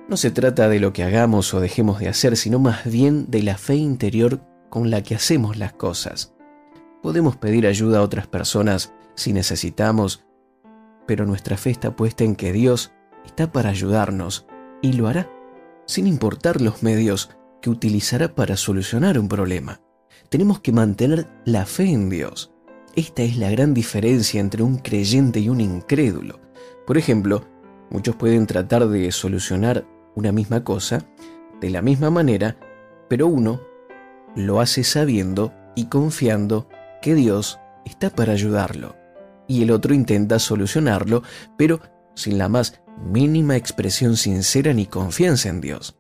No 0.07 0.19
se 0.19 0.31
trata 0.31 0.69
de 0.69 0.81
lo 0.81 0.93
que 0.93 1.03
hagamos 1.03 1.55
o 1.55 1.61
dejemos 1.61 1.99
de 1.99 2.09
hacer, 2.09 2.37
sino 2.37 2.59
más 2.59 2.85
bien 2.85 3.31
de 3.31 3.43
la 3.43 3.57
fe 3.57 3.77
interior 3.77 4.41
con 4.69 4.91
la 4.91 5.03
que 5.03 5.15
hacemos 5.15 5.57
las 5.57 5.73
cosas. 5.73 6.35
Podemos 7.03 7.37
pedir 7.37 7.67
ayuda 7.67 7.99
a 7.99 8.03
otras 8.03 8.27
personas 8.27 8.93
si 9.15 9.33
necesitamos, 9.33 10.27
pero 11.07 11.25
nuestra 11.25 11.57
fe 11.57 11.71
está 11.71 11.97
puesta 11.97 12.23
en 12.23 12.37
que 12.37 12.53
Dios 12.53 12.93
está 13.25 13.51
para 13.51 13.71
ayudarnos 13.71 14.47
y 14.83 14.93
lo 14.93 15.09
hará, 15.09 15.31
sin 15.87 16.07
importar 16.07 16.61
los 16.61 16.83
medios 16.83 17.31
que 17.63 17.71
utilizará 17.71 18.35
para 18.35 18.59
solucionar 18.59 19.19
un 19.19 19.29
problema. 19.29 19.81
Tenemos 20.29 20.61
que 20.61 20.73
mantener 20.73 21.29
la 21.47 21.65
fe 21.65 21.91
en 21.91 22.11
Dios. 22.11 22.53
Esta 22.95 23.23
es 23.23 23.39
la 23.39 23.51
gran 23.51 23.73
diferencia 23.73 24.41
entre 24.41 24.63
un 24.63 24.77
creyente 24.77 25.41
y 25.41 25.49
un 25.49 25.63
incrédulo. 25.63 26.41
Por 26.87 26.99
ejemplo, 26.99 27.45
muchos 27.91 28.17
pueden 28.17 28.47
tratar 28.47 28.87
de 28.87 29.11
solucionar 29.11 29.87
una 30.15 30.33
misma 30.33 30.65
cosa 30.65 31.05
de 31.61 31.71
la 31.71 31.83
misma 31.83 32.11
manera, 32.11 32.57
pero 33.09 33.27
uno 33.27 33.61
lo 34.37 34.61
hace 34.61 34.85
sabiendo 34.85 35.53
y 35.75 35.87
confiando 35.87 36.69
que 37.01 37.15
Dios 37.15 37.59
está 37.85 38.11
para 38.11 38.33
ayudarlo, 38.33 38.97
y 39.47 39.63
el 39.63 39.71
otro 39.71 39.95
intenta 39.95 40.39
solucionarlo, 40.39 41.23
pero 41.57 41.81
sin 42.15 42.39
la 42.39 42.49
más 42.49 42.81
mínima 42.99 43.57
expresión 43.57 44.17
sincera 44.17 44.73
ni 44.73 44.87
confianza 44.87 45.49
en 45.49 45.61
Dios. 45.61 45.97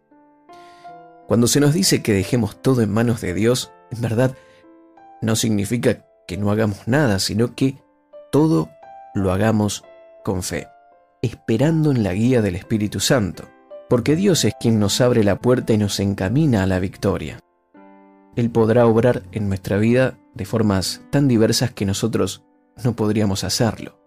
Cuando 1.26 1.47
se 1.47 1.61
nos 1.61 1.73
dice 1.73 2.02
que 2.02 2.12
dejemos 2.12 2.61
todo 2.61 2.83
en 2.83 2.90
manos 2.90 3.21
de 3.21 3.35
Dios, 3.35 3.73
en 3.90 4.00
verdad 4.00 4.35
no 5.23 5.37
significa 5.37 6.06
que 6.26 6.37
no 6.37 6.50
hagamos 6.50 6.87
nada, 6.87 7.18
sino 7.18 7.54
que 7.54 7.78
todo 8.30 8.71
lo 9.14 9.33
hagamos 9.33 9.85
con 10.23 10.42
fe, 10.42 10.68
esperando 11.23 11.90
en 11.90 12.02
la 12.02 12.12
guía 12.12 12.42
del 12.42 12.56
Espíritu 12.56 13.00
Santo, 13.00 13.49
porque 13.88 14.17
Dios 14.17 14.45
es 14.45 14.55
quien 14.59 14.79
nos 14.79 15.00
abre 15.00 15.25
la 15.25 15.38
puerta 15.38 15.73
y 15.73 15.79
nos 15.79 16.00
encamina 16.00 16.62
a 16.62 16.67
la 16.67 16.81
victoria. 16.81 17.38
Él 18.37 18.50
podrá 18.50 18.87
obrar 18.87 19.23
en 19.33 19.49
nuestra 19.49 19.76
vida 19.76 20.19
de 20.35 20.45
formas 20.45 21.03
tan 21.11 21.29
diversas 21.29 21.71
que 21.73 21.87
nosotros 21.87 22.45
no 22.83 22.97
podríamos 22.97 23.45
hacerlo. 23.45 23.99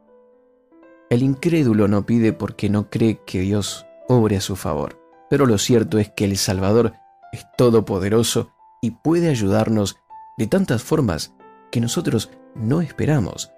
El 1.10 1.24
incrédulo 1.24 1.88
no 1.88 2.06
pide 2.06 2.34
porque 2.34 2.70
no 2.70 2.90
cree 2.90 3.22
que 3.26 3.40
Dios 3.40 3.86
obre 4.10 4.38
a 4.38 4.42
su 4.42 4.58
favor, 4.58 5.00
pero 5.30 5.46
lo 5.46 5.58
cierto 5.58 6.00
es 6.00 6.10
que 6.10 6.26
el 6.26 6.38
Salvador 6.38 6.94
es 7.32 7.46
todopoderoso 7.58 8.52
y 8.82 8.92
puede 8.92 9.30
ayudarnos 9.30 9.98
de 10.38 10.48
tantas 10.48 10.84
formas 10.84 11.34
que 11.72 11.80
nosotros 11.80 12.30
no 12.56 12.82
esperamos. 12.82 13.52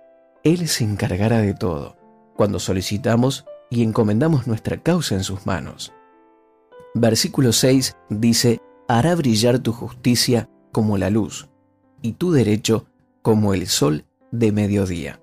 Él 0.43 0.67
se 0.67 0.83
encargará 0.83 1.39
de 1.39 1.53
todo 1.53 1.97
cuando 2.35 2.59
solicitamos 2.59 3.45
y 3.69 3.83
encomendamos 3.83 4.47
nuestra 4.47 4.77
causa 4.77 5.15
en 5.15 5.23
sus 5.23 5.45
manos. 5.45 5.91
Versículo 6.95 7.51
6 7.53 7.95
dice, 8.09 8.61
hará 8.87 9.15
brillar 9.15 9.59
tu 9.59 9.71
justicia 9.71 10.49
como 10.71 10.97
la 10.97 11.09
luz 11.09 11.49
y 12.01 12.13
tu 12.13 12.31
derecho 12.31 12.87
como 13.21 13.53
el 13.53 13.67
sol 13.67 14.05
de 14.31 14.51
mediodía. 14.51 15.21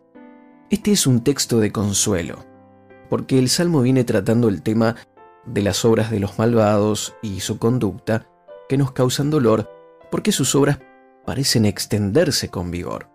Este 0.70 0.92
es 0.92 1.06
un 1.06 1.22
texto 1.22 1.58
de 1.58 1.72
consuelo, 1.72 2.44
porque 3.10 3.38
el 3.38 3.48
Salmo 3.48 3.82
viene 3.82 4.04
tratando 4.04 4.48
el 4.48 4.62
tema 4.62 4.96
de 5.44 5.62
las 5.62 5.84
obras 5.84 6.10
de 6.10 6.20
los 6.20 6.38
malvados 6.38 7.14
y 7.22 7.40
su 7.40 7.58
conducta 7.58 8.26
que 8.68 8.76
nos 8.76 8.92
causan 8.92 9.30
dolor 9.30 9.70
porque 10.10 10.32
sus 10.32 10.54
obras 10.54 10.78
parecen 11.24 11.64
extenderse 11.64 12.48
con 12.48 12.70
vigor. 12.70 13.08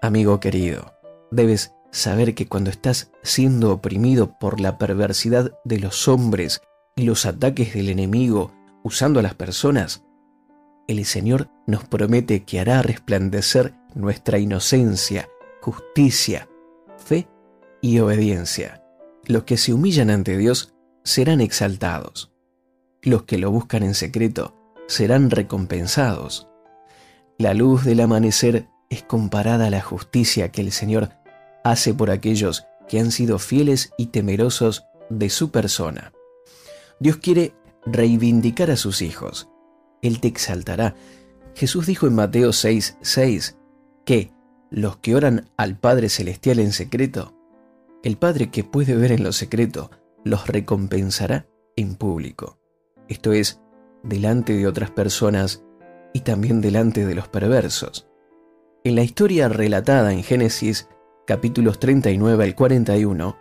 Amigo 0.00 0.40
querido, 0.40 0.94
debes 1.30 1.74
saber 1.90 2.34
que 2.34 2.46
cuando 2.46 2.70
estás 2.70 3.10
siendo 3.22 3.72
oprimido 3.72 4.38
por 4.38 4.60
la 4.60 4.78
perversidad 4.78 5.52
de 5.64 5.78
los 5.78 6.08
hombres 6.08 6.62
los 6.98 7.26
ataques 7.26 7.74
del 7.74 7.88
enemigo 7.88 8.52
usando 8.82 9.20
a 9.20 9.22
las 9.22 9.34
personas, 9.34 10.04
el 10.86 11.04
Señor 11.04 11.50
nos 11.66 11.84
promete 11.84 12.44
que 12.44 12.60
hará 12.60 12.82
resplandecer 12.82 13.74
nuestra 13.94 14.38
inocencia, 14.38 15.28
justicia, 15.60 16.48
fe 16.96 17.28
y 17.80 17.98
obediencia. 17.98 18.82
Los 19.26 19.44
que 19.44 19.58
se 19.58 19.74
humillan 19.74 20.10
ante 20.10 20.36
Dios 20.38 20.74
serán 21.04 21.40
exaltados. 21.40 22.32
Los 23.02 23.24
que 23.24 23.38
lo 23.38 23.50
buscan 23.50 23.82
en 23.82 23.94
secreto 23.94 24.56
serán 24.86 25.30
recompensados. 25.30 26.48
La 27.36 27.54
luz 27.54 27.84
del 27.84 28.00
amanecer 28.00 28.66
es 28.88 29.02
comparada 29.02 29.66
a 29.66 29.70
la 29.70 29.82
justicia 29.82 30.50
que 30.50 30.62
el 30.62 30.72
Señor 30.72 31.10
hace 31.64 31.92
por 31.92 32.10
aquellos 32.10 32.66
que 32.88 32.98
han 32.98 33.12
sido 33.12 33.38
fieles 33.38 33.92
y 33.98 34.06
temerosos 34.06 34.86
de 35.10 35.28
su 35.28 35.50
persona. 35.50 36.12
Dios 37.00 37.16
quiere 37.16 37.54
reivindicar 37.86 38.70
a 38.70 38.76
sus 38.76 39.02
hijos. 39.02 39.48
Él 40.02 40.20
te 40.20 40.28
exaltará. 40.28 40.94
Jesús 41.54 41.86
dijo 41.86 42.06
en 42.06 42.14
Mateo 42.14 42.52
6, 42.52 42.98
6 43.00 43.56
que 44.04 44.32
los 44.70 44.98
que 44.98 45.14
oran 45.14 45.50
al 45.56 45.78
Padre 45.78 46.08
Celestial 46.08 46.58
en 46.58 46.72
secreto, 46.72 47.34
el 48.02 48.16
Padre 48.16 48.50
que 48.50 48.64
puede 48.64 48.94
ver 48.94 49.12
en 49.12 49.22
lo 49.22 49.32
secreto, 49.32 49.90
los 50.24 50.46
recompensará 50.46 51.46
en 51.76 51.94
público. 51.94 52.58
Esto 53.08 53.32
es, 53.32 53.60
delante 54.02 54.54
de 54.54 54.66
otras 54.66 54.90
personas 54.90 55.64
y 56.12 56.20
también 56.20 56.60
delante 56.60 57.04
de 57.04 57.14
los 57.14 57.28
perversos. 57.28 58.08
En 58.84 58.94
la 58.94 59.02
historia 59.02 59.48
relatada 59.48 60.12
en 60.12 60.22
Génesis 60.22 60.88
capítulos 61.26 61.78
39 61.78 62.44
al 62.44 62.54
41, 62.54 63.36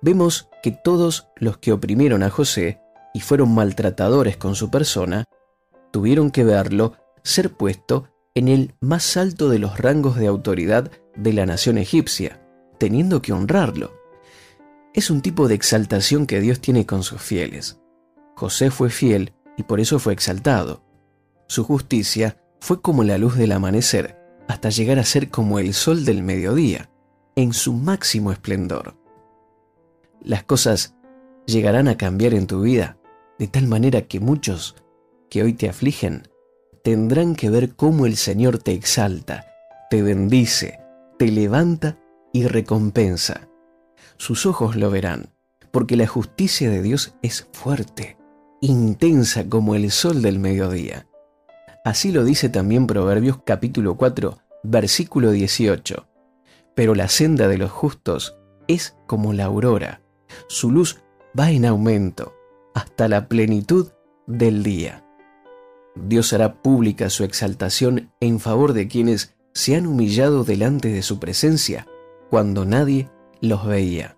vemos 0.00 0.48
que 0.62 0.70
todos 0.70 1.28
los 1.36 1.58
que 1.58 1.72
oprimieron 1.72 2.22
a 2.22 2.30
José 2.30 2.80
y 3.18 3.20
fueron 3.20 3.52
maltratadores 3.52 4.36
con 4.36 4.54
su 4.54 4.70
persona, 4.70 5.24
tuvieron 5.90 6.30
que 6.30 6.44
verlo 6.44 6.92
ser 7.24 7.52
puesto 7.52 8.06
en 8.36 8.46
el 8.46 8.76
más 8.80 9.16
alto 9.16 9.48
de 9.48 9.58
los 9.58 9.76
rangos 9.76 10.14
de 10.18 10.28
autoridad 10.28 10.92
de 11.16 11.32
la 11.32 11.44
nación 11.44 11.78
egipcia, 11.78 12.40
teniendo 12.78 13.20
que 13.20 13.32
honrarlo. 13.32 13.92
Es 14.94 15.10
un 15.10 15.20
tipo 15.20 15.48
de 15.48 15.56
exaltación 15.56 16.28
que 16.28 16.40
Dios 16.40 16.60
tiene 16.60 16.86
con 16.86 17.02
sus 17.02 17.20
fieles. 17.20 17.80
José 18.36 18.70
fue 18.70 18.88
fiel 18.88 19.32
y 19.56 19.64
por 19.64 19.80
eso 19.80 19.98
fue 19.98 20.12
exaltado. 20.12 20.84
Su 21.48 21.64
justicia 21.64 22.40
fue 22.60 22.80
como 22.80 23.02
la 23.02 23.18
luz 23.18 23.34
del 23.34 23.50
amanecer, 23.50 24.16
hasta 24.46 24.70
llegar 24.70 25.00
a 25.00 25.04
ser 25.04 25.28
como 25.28 25.58
el 25.58 25.74
sol 25.74 26.04
del 26.04 26.22
mediodía, 26.22 26.88
en 27.34 27.52
su 27.52 27.72
máximo 27.72 28.30
esplendor. 28.30 28.96
Las 30.22 30.44
cosas 30.44 30.94
llegarán 31.46 31.88
a 31.88 31.96
cambiar 31.96 32.32
en 32.34 32.46
tu 32.46 32.60
vida 32.60 32.97
de 33.38 33.46
tal 33.46 33.68
manera 33.68 34.02
que 34.02 34.20
muchos 34.20 34.74
que 35.30 35.42
hoy 35.42 35.52
te 35.52 35.68
afligen 35.68 36.28
tendrán 36.82 37.34
que 37.34 37.50
ver 37.50 37.74
cómo 37.74 38.06
el 38.06 38.16
Señor 38.16 38.58
te 38.58 38.72
exalta, 38.72 39.46
te 39.90 40.02
bendice, 40.02 40.80
te 41.18 41.30
levanta 41.30 41.98
y 42.32 42.46
recompensa. 42.46 43.48
Sus 44.16 44.46
ojos 44.46 44.76
lo 44.76 44.90
verán, 44.90 45.30
porque 45.70 45.96
la 45.96 46.06
justicia 46.06 46.70
de 46.70 46.82
Dios 46.82 47.14
es 47.22 47.48
fuerte, 47.52 48.16
intensa 48.60 49.48
como 49.48 49.74
el 49.74 49.90
sol 49.90 50.22
del 50.22 50.38
mediodía. 50.38 51.06
Así 51.84 52.10
lo 52.10 52.24
dice 52.24 52.48
también 52.48 52.86
Proverbios 52.86 53.38
capítulo 53.44 53.96
4, 53.96 54.38
versículo 54.62 55.30
18. 55.30 56.06
Pero 56.74 56.94
la 56.94 57.08
senda 57.08 57.48
de 57.48 57.58
los 57.58 57.70
justos 57.70 58.36
es 58.66 58.96
como 59.06 59.32
la 59.32 59.44
aurora, 59.44 60.00
su 60.48 60.70
luz 60.70 61.00
va 61.38 61.50
en 61.50 61.64
aumento 61.64 62.37
hasta 62.74 63.08
la 63.08 63.28
plenitud 63.28 63.92
del 64.26 64.62
día. 64.62 65.04
Dios 65.94 66.32
hará 66.32 66.62
pública 66.62 67.10
su 67.10 67.24
exaltación 67.24 68.12
en 68.20 68.40
favor 68.40 68.72
de 68.72 68.88
quienes 68.88 69.34
se 69.52 69.74
han 69.74 69.86
humillado 69.86 70.44
delante 70.44 70.88
de 70.88 71.02
su 71.02 71.18
presencia 71.18 71.86
cuando 72.30 72.64
nadie 72.64 73.10
los 73.40 73.66
veía. 73.66 74.16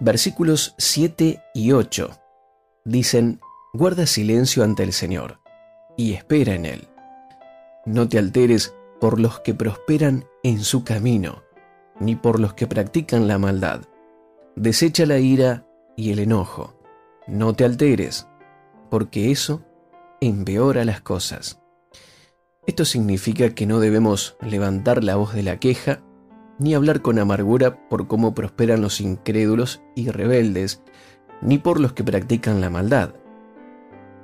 Versículos 0.00 0.74
7 0.78 1.42
y 1.54 1.72
8 1.72 2.10
dicen, 2.84 3.40
guarda 3.72 4.06
silencio 4.06 4.64
ante 4.64 4.82
el 4.82 4.92
Señor 4.92 5.40
y 5.96 6.14
espera 6.14 6.54
en 6.54 6.66
Él. 6.66 6.88
No 7.86 8.08
te 8.08 8.18
alteres 8.18 8.74
por 9.00 9.20
los 9.20 9.40
que 9.40 9.54
prosperan 9.54 10.24
en 10.42 10.60
su 10.60 10.84
camino, 10.84 11.42
ni 12.00 12.16
por 12.16 12.40
los 12.40 12.54
que 12.54 12.66
practican 12.66 13.28
la 13.28 13.38
maldad. 13.38 13.82
Desecha 14.56 15.04
la 15.06 15.18
ira 15.18 15.66
y 15.96 16.12
el 16.12 16.20
enojo. 16.20 16.73
No 17.26 17.54
te 17.54 17.64
alteres, 17.64 18.28
porque 18.90 19.30
eso 19.30 19.64
empeora 20.20 20.84
las 20.84 21.00
cosas. 21.00 21.60
Esto 22.66 22.84
significa 22.84 23.50
que 23.50 23.66
no 23.66 23.80
debemos 23.80 24.36
levantar 24.40 25.04
la 25.04 25.16
voz 25.16 25.34
de 25.34 25.42
la 25.42 25.58
queja 25.58 26.02
ni 26.58 26.74
hablar 26.74 27.02
con 27.02 27.18
amargura 27.18 27.88
por 27.88 28.06
cómo 28.06 28.34
prosperan 28.34 28.80
los 28.80 29.00
incrédulos 29.00 29.82
y 29.94 30.10
rebeldes, 30.10 30.82
ni 31.40 31.58
por 31.58 31.80
los 31.80 31.92
que 31.92 32.04
practican 32.04 32.60
la 32.60 32.70
maldad. 32.70 33.14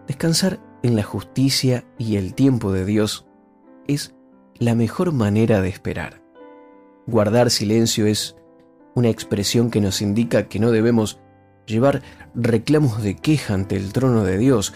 Descansar 0.07 0.61
en 0.83 0.97
la 0.97 1.03
justicia 1.03 1.85
y 1.99 2.17
el 2.17 2.35
tiempo 2.35 2.73
de 2.73 2.85
Dios 2.85 3.27
es 3.87 4.15
la 4.59 4.75
mejor 4.75 5.13
manera 5.13 5.61
de 5.61 5.69
esperar. 5.69 6.23
Guardar 7.07 7.51
silencio 7.51 8.07
es 8.07 8.37
una 8.95 9.09
expresión 9.09 9.71
que 9.71 9.81
nos 9.81 10.03
indica 10.03 10.49
que 10.49 10.59
no 10.59 10.71
debemos 10.71 11.21
llevar 11.71 12.03
reclamos 12.35 13.03
de 13.03 13.17
queja 13.17 13.55
ante 13.55 13.77
el 13.77 13.93
trono 13.93 14.25
de 14.25 14.37
Dios, 14.37 14.75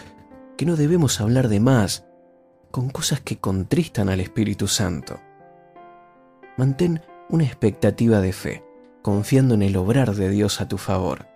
que 0.57 0.67
no 0.67 0.77
debemos 0.77 1.21
hablar 1.21 1.49
de 1.49 1.61
más, 1.61 2.07
con 2.71 2.91
cosas 2.91 3.21
que 3.21 3.39
contristan 3.39 4.09
al 4.09 4.21
Espíritu 4.21 4.67
Santo. 4.69 5.21
Mantén 6.57 7.03
una 7.29 7.45
expectativa 7.45 8.21
de 8.21 8.33
fe, 8.33 8.65
confiando 9.03 9.55
en 9.55 9.63
el 9.63 9.77
obrar 9.77 10.15
de 10.15 10.29
Dios 10.29 10.61
a 10.61 10.69
tu 10.69 10.79
favor, 10.79 11.27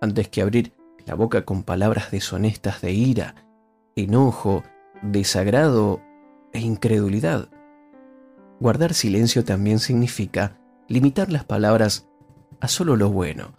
antes 0.00 0.28
que 0.28 0.42
abrir 0.42 0.72
la 1.06 1.14
boca 1.14 1.44
con 1.44 1.62
palabras 1.62 2.10
deshonestas 2.10 2.80
de 2.80 2.92
ira, 2.92 3.34
enojo, 3.96 4.62
desagrado 5.02 6.00
e 6.52 6.60
incredulidad. 6.60 7.48
Guardar 8.60 8.94
silencio 8.94 9.44
también 9.44 9.78
significa 9.78 10.58
limitar 10.88 11.30
las 11.30 11.44
palabras 11.44 12.08
a 12.60 12.68
solo 12.68 12.96
lo 12.96 13.10
bueno, 13.10 13.54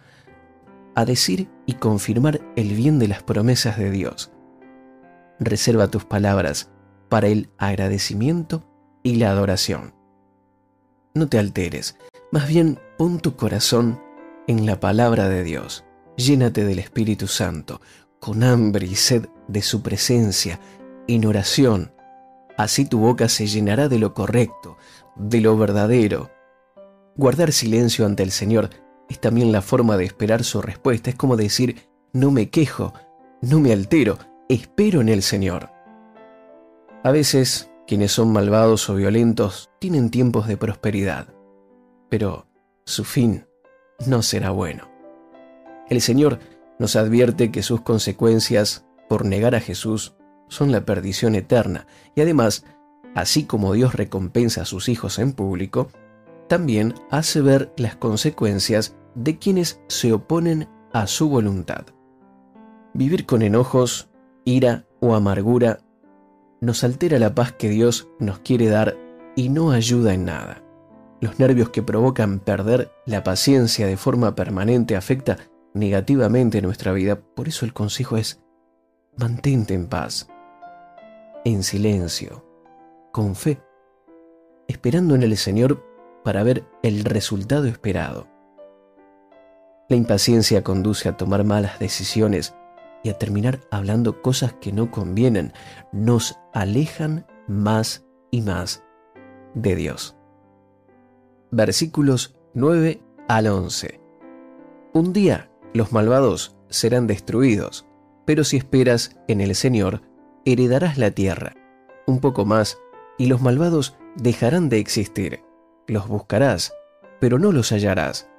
a 0.94 1.04
decir 1.04 1.48
y 1.66 1.74
confirmar 1.74 2.40
el 2.56 2.74
bien 2.74 2.98
de 2.98 3.08
las 3.08 3.22
promesas 3.22 3.78
de 3.78 3.90
Dios. 3.90 4.30
Reserva 5.38 5.88
tus 5.88 6.04
palabras 6.04 6.70
para 7.08 7.28
el 7.28 7.50
agradecimiento 7.58 8.64
y 9.02 9.16
la 9.16 9.30
adoración. 9.30 9.94
No 11.14 11.28
te 11.28 11.38
alteres, 11.38 11.96
más 12.30 12.48
bien 12.48 12.78
pon 12.98 13.18
tu 13.18 13.36
corazón 13.36 14.00
en 14.46 14.66
la 14.66 14.78
palabra 14.78 15.28
de 15.28 15.42
Dios. 15.42 15.84
Llénate 16.16 16.64
del 16.64 16.78
Espíritu 16.78 17.26
Santo, 17.26 17.80
con 18.20 18.42
hambre 18.42 18.86
y 18.86 18.94
sed 18.94 19.26
de 19.48 19.62
su 19.62 19.82
presencia, 19.82 20.60
en 21.08 21.24
oración. 21.24 21.92
Así 22.56 22.84
tu 22.84 22.98
boca 22.98 23.28
se 23.28 23.46
llenará 23.46 23.88
de 23.88 23.98
lo 23.98 24.12
correcto, 24.12 24.76
de 25.16 25.40
lo 25.40 25.56
verdadero. 25.56 26.30
Guardar 27.16 27.52
silencio 27.52 28.06
ante 28.06 28.22
el 28.22 28.30
Señor 28.30 28.70
es 29.10 29.20
también 29.20 29.52
la 29.52 29.60
forma 29.60 29.96
de 29.96 30.04
esperar 30.04 30.44
su 30.44 30.62
respuesta. 30.62 31.10
Es 31.10 31.16
como 31.16 31.36
decir, 31.36 31.88
no 32.12 32.30
me 32.30 32.48
quejo, 32.48 32.94
no 33.42 33.58
me 33.58 33.72
altero, 33.72 34.18
espero 34.48 35.00
en 35.00 35.08
el 35.08 35.22
Señor. 35.22 35.68
A 37.02 37.10
veces, 37.10 37.70
quienes 37.88 38.12
son 38.12 38.32
malvados 38.32 38.88
o 38.88 38.94
violentos 38.94 39.68
tienen 39.80 40.10
tiempos 40.10 40.46
de 40.46 40.56
prosperidad, 40.56 41.34
pero 42.08 42.46
su 42.84 43.04
fin 43.04 43.46
no 44.06 44.22
será 44.22 44.50
bueno. 44.50 44.88
El 45.88 46.00
Señor 46.00 46.38
nos 46.78 46.94
advierte 46.94 47.50
que 47.50 47.64
sus 47.64 47.80
consecuencias 47.80 48.86
por 49.08 49.24
negar 49.24 49.56
a 49.56 49.60
Jesús 49.60 50.14
son 50.48 50.70
la 50.70 50.84
perdición 50.84 51.34
eterna 51.34 51.88
y 52.14 52.20
además, 52.20 52.64
así 53.16 53.42
como 53.42 53.72
Dios 53.72 53.94
recompensa 53.94 54.62
a 54.62 54.66
sus 54.66 54.88
hijos 54.88 55.18
en 55.18 55.32
público, 55.32 55.88
también 56.48 56.94
hace 57.10 57.40
ver 57.40 57.72
las 57.76 57.96
consecuencias 57.96 58.96
de 59.14 59.38
quienes 59.38 59.80
se 59.88 60.12
oponen 60.12 60.68
a 60.92 61.06
su 61.06 61.28
voluntad. 61.28 61.86
Vivir 62.94 63.26
con 63.26 63.42
enojos, 63.42 64.10
ira 64.44 64.86
o 65.00 65.14
amargura 65.14 65.80
nos 66.60 66.84
altera 66.84 67.18
la 67.18 67.34
paz 67.34 67.52
que 67.52 67.68
Dios 67.68 68.08
nos 68.18 68.40
quiere 68.40 68.68
dar 68.68 68.96
y 69.36 69.48
no 69.48 69.70
ayuda 69.70 70.12
en 70.12 70.26
nada. 70.26 70.62
Los 71.20 71.38
nervios 71.38 71.70
que 71.70 71.82
provocan 71.82 72.40
perder 72.40 72.90
la 73.06 73.22
paciencia 73.22 73.86
de 73.86 73.96
forma 73.96 74.34
permanente 74.34 74.96
afecta 74.96 75.38
negativamente 75.74 76.62
nuestra 76.62 76.92
vida. 76.92 77.20
Por 77.20 77.48
eso 77.48 77.64
el 77.64 77.72
consejo 77.72 78.16
es, 78.16 78.42
mantente 79.16 79.74
en 79.74 79.86
paz, 79.86 80.28
en 81.44 81.62
silencio, 81.62 82.44
con 83.12 83.34
fe, 83.34 83.60
esperando 84.68 85.14
en 85.14 85.22
el 85.22 85.36
Señor 85.36 85.84
para 86.24 86.42
ver 86.42 86.64
el 86.82 87.04
resultado 87.04 87.66
esperado. 87.66 88.26
La 89.90 89.96
impaciencia 89.96 90.62
conduce 90.62 91.08
a 91.08 91.16
tomar 91.16 91.42
malas 91.42 91.80
decisiones 91.80 92.54
y 93.02 93.10
a 93.10 93.18
terminar 93.18 93.58
hablando 93.72 94.22
cosas 94.22 94.52
que 94.60 94.72
no 94.72 94.92
convienen. 94.92 95.52
Nos 95.90 96.38
alejan 96.54 97.26
más 97.48 98.06
y 98.30 98.40
más 98.42 98.84
de 99.54 99.74
Dios. 99.74 100.16
Versículos 101.50 102.36
9 102.54 103.02
al 103.26 103.48
11. 103.48 104.00
Un 104.92 105.12
día 105.12 105.50
los 105.74 105.90
malvados 105.90 106.56
serán 106.68 107.08
destruidos, 107.08 107.84
pero 108.26 108.44
si 108.44 108.58
esperas 108.58 109.18
en 109.26 109.40
el 109.40 109.56
Señor, 109.56 110.02
heredarás 110.44 110.98
la 110.98 111.10
tierra. 111.10 111.54
Un 112.06 112.20
poco 112.20 112.44
más, 112.44 112.78
y 113.18 113.26
los 113.26 113.42
malvados 113.42 113.96
dejarán 114.14 114.68
de 114.68 114.78
existir. 114.78 115.42
Los 115.88 116.06
buscarás, 116.06 116.72
pero 117.18 117.40
no 117.40 117.50
los 117.50 117.72
hallarás. 117.72 118.29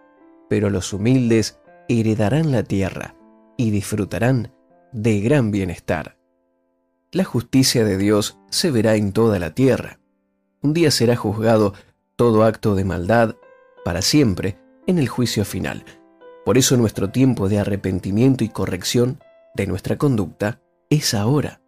Pero 0.52 0.70
los 0.70 0.92
humildes 0.92 1.62
heredarán 1.88 2.52
la 2.52 2.64
tierra 2.64 3.16
y 3.56 3.72
disfrutarán 3.72 4.52
de 4.92 5.22
gran 5.22 5.50
bienestar. 5.50 6.18
La 7.14 7.24
justicia 7.24 7.86
de 7.86 7.98
Dios 7.98 8.38
se 8.50 8.70
verá 8.70 8.98
en 8.98 9.14
toda 9.14 9.40
la 9.40 9.56
tierra. 9.56 10.02
Un 10.62 10.74
día 10.74 10.92
será 10.92 11.16
juzgado 11.16 11.74
todo 12.18 12.44
acto 12.44 12.76
de 12.76 12.84
maldad 12.84 13.38
para 13.86 14.02
siempre 14.02 14.58
en 14.88 15.00
el 15.00 15.08
juicio 15.08 15.46
final. 15.46 15.86
Por 16.44 16.58
eso 16.58 16.76
nuestro 16.76 17.12
tiempo 17.12 17.48
de 17.48 17.60
arrepentimiento 17.60 18.44
y 18.44 18.50
corrección 18.50 19.20
de 19.56 19.68
nuestra 19.68 19.98
conducta 19.98 20.60
es 20.90 21.14
ahora, 21.14 21.62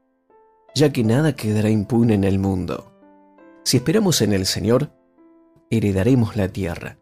ya 0.75 0.91
que 0.91 1.05
nada 1.05 1.37
quedará 1.37 1.69
impune 1.69 2.15
en 2.15 2.25
el 2.25 2.37
mundo. 2.37 2.91
Si 3.63 3.77
esperamos 3.77 4.21
en 4.21 4.33
el 4.33 4.45
Señor, 4.45 4.91
heredaremos 5.69 6.35
la 6.35 6.49
tierra. 6.49 6.97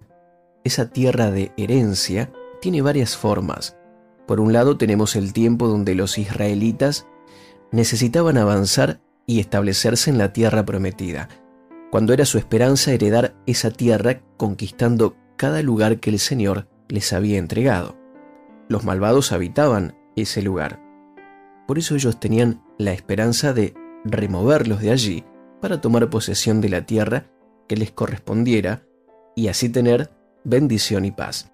Esa 0.64 0.90
tierra 0.90 1.32
de 1.32 1.52
herencia 1.58 2.32
tiene 2.62 2.82
varias 2.82 3.18
formas. 3.18 3.78
Por 4.28 4.40
un 4.40 4.54
lado 4.54 4.78
tenemos 4.78 5.16
el 5.16 5.34
tiempo 5.34 5.68
donde 5.68 5.96
los 5.96 6.18
israelitas 6.18 7.08
necesitaban 7.72 8.38
avanzar 8.38 9.02
y 9.26 9.40
establecerse 9.40 10.10
en 10.12 10.18
la 10.18 10.34
tierra 10.34 10.64
prometida, 10.64 11.30
cuando 11.90 12.14
era 12.14 12.26
su 12.26 12.38
esperanza 12.38 12.92
heredar 12.92 13.36
esa 13.48 13.72
tierra 13.72 14.22
conquistando 14.38 15.16
cada 15.36 15.64
lugar 15.64 16.00
que 16.00 16.12
el 16.12 16.20
Señor 16.20 16.68
les 16.90 17.12
había 17.14 17.40
entregado. 17.40 17.98
Los 18.70 18.84
malvados 18.84 19.32
habitaban 19.32 19.96
ese 20.16 20.44
lugar. 20.44 20.80
Por 21.68 21.80
eso 21.80 21.96
ellos 21.96 22.20
tenían 22.20 22.64
la 22.78 22.94
esperanza 22.94 23.54
de 23.54 23.74
removerlos 24.06 24.82
de 24.82 24.92
allí 24.92 25.24
para 25.60 25.82
tomar 25.82 26.10
posesión 26.10 26.62
de 26.62 26.70
la 26.70 26.86
tierra 26.86 27.26
que 27.68 27.78
les 27.78 27.92
correspondiera 27.92 28.84
y 29.36 29.48
así 29.48 29.70
tener 29.70 30.12
bendición 30.44 31.06
y 31.06 31.12
paz. 31.12 31.52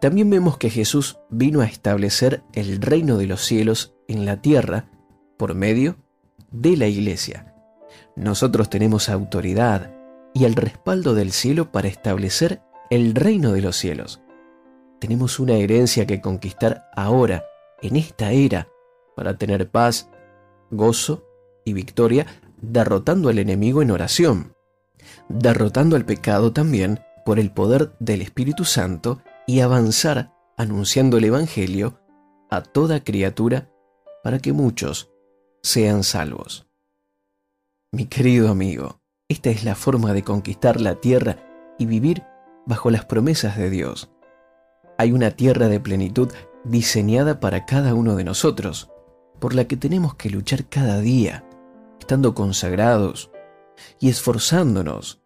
También 0.00 0.30
vemos 0.30 0.58
que 0.58 0.70
Jesús 0.70 1.18
vino 1.28 1.60
a 1.60 1.66
establecer 1.66 2.42
el 2.52 2.80
reino 2.80 3.16
de 3.16 3.26
los 3.26 3.40
cielos 3.42 3.94
en 4.06 4.24
la 4.24 4.40
tierra 4.40 4.88
por 5.36 5.54
medio 5.54 5.96
de 6.50 6.76
la 6.76 6.86
iglesia. 6.86 7.54
Nosotros 8.14 8.70
tenemos 8.70 9.08
autoridad 9.08 9.92
y 10.34 10.44
el 10.44 10.54
respaldo 10.54 11.14
del 11.14 11.32
cielo 11.32 11.72
para 11.72 11.88
establecer 11.88 12.62
el 12.90 13.14
reino 13.14 13.52
de 13.52 13.60
los 13.60 13.76
cielos. 13.76 14.20
Tenemos 15.00 15.38
una 15.38 15.54
herencia 15.54 16.06
que 16.06 16.20
conquistar 16.20 16.88
ahora, 16.94 17.44
en 17.82 17.96
esta 17.96 18.32
era, 18.32 18.68
para 19.14 19.36
tener 19.36 19.70
paz, 19.70 20.08
gozo 20.70 21.24
y 21.64 21.72
victoria, 21.72 22.26
derrotando 22.60 23.28
al 23.28 23.38
enemigo 23.38 23.82
en 23.82 23.90
oración, 23.90 24.54
derrotando 25.28 25.96
al 25.96 26.04
pecado 26.04 26.52
también 26.52 27.00
por 27.28 27.38
el 27.38 27.50
poder 27.50 27.94
del 28.00 28.22
Espíritu 28.22 28.64
Santo 28.64 29.20
y 29.46 29.60
avanzar 29.60 30.32
anunciando 30.56 31.18
el 31.18 31.24
Evangelio 31.24 32.00
a 32.48 32.62
toda 32.62 33.04
criatura 33.04 33.70
para 34.24 34.38
que 34.38 34.54
muchos 34.54 35.10
sean 35.62 36.04
salvos. 36.04 36.70
Mi 37.92 38.06
querido 38.06 38.48
amigo, 38.48 39.02
esta 39.28 39.50
es 39.50 39.62
la 39.62 39.74
forma 39.74 40.14
de 40.14 40.22
conquistar 40.22 40.80
la 40.80 41.02
tierra 41.02 41.36
y 41.78 41.84
vivir 41.84 42.24
bajo 42.64 42.90
las 42.90 43.04
promesas 43.04 43.58
de 43.58 43.68
Dios. 43.68 44.10
Hay 44.96 45.12
una 45.12 45.30
tierra 45.32 45.68
de 45.68 45.80
plenitud 45.80 46.32
diseñada 46.64 47.40
para 47.40 47.66
cada 47.66 47.92
uno 47.92 48.16
de 48.16 48.24
nosotros, 48.24 48.90
por 49.38 49.54
la 49.54 49.66
que 49.66 49.76
tenemos 49.76 50.14
que 50.14 50.30
luchar 50.30 50.64
cada 50.70 50.98
día, 51.02 51.44
estando 52.00 52.34
consagrados 52.34 53.30
y 54.00 54.08
esforzándonos. 54.08 55.20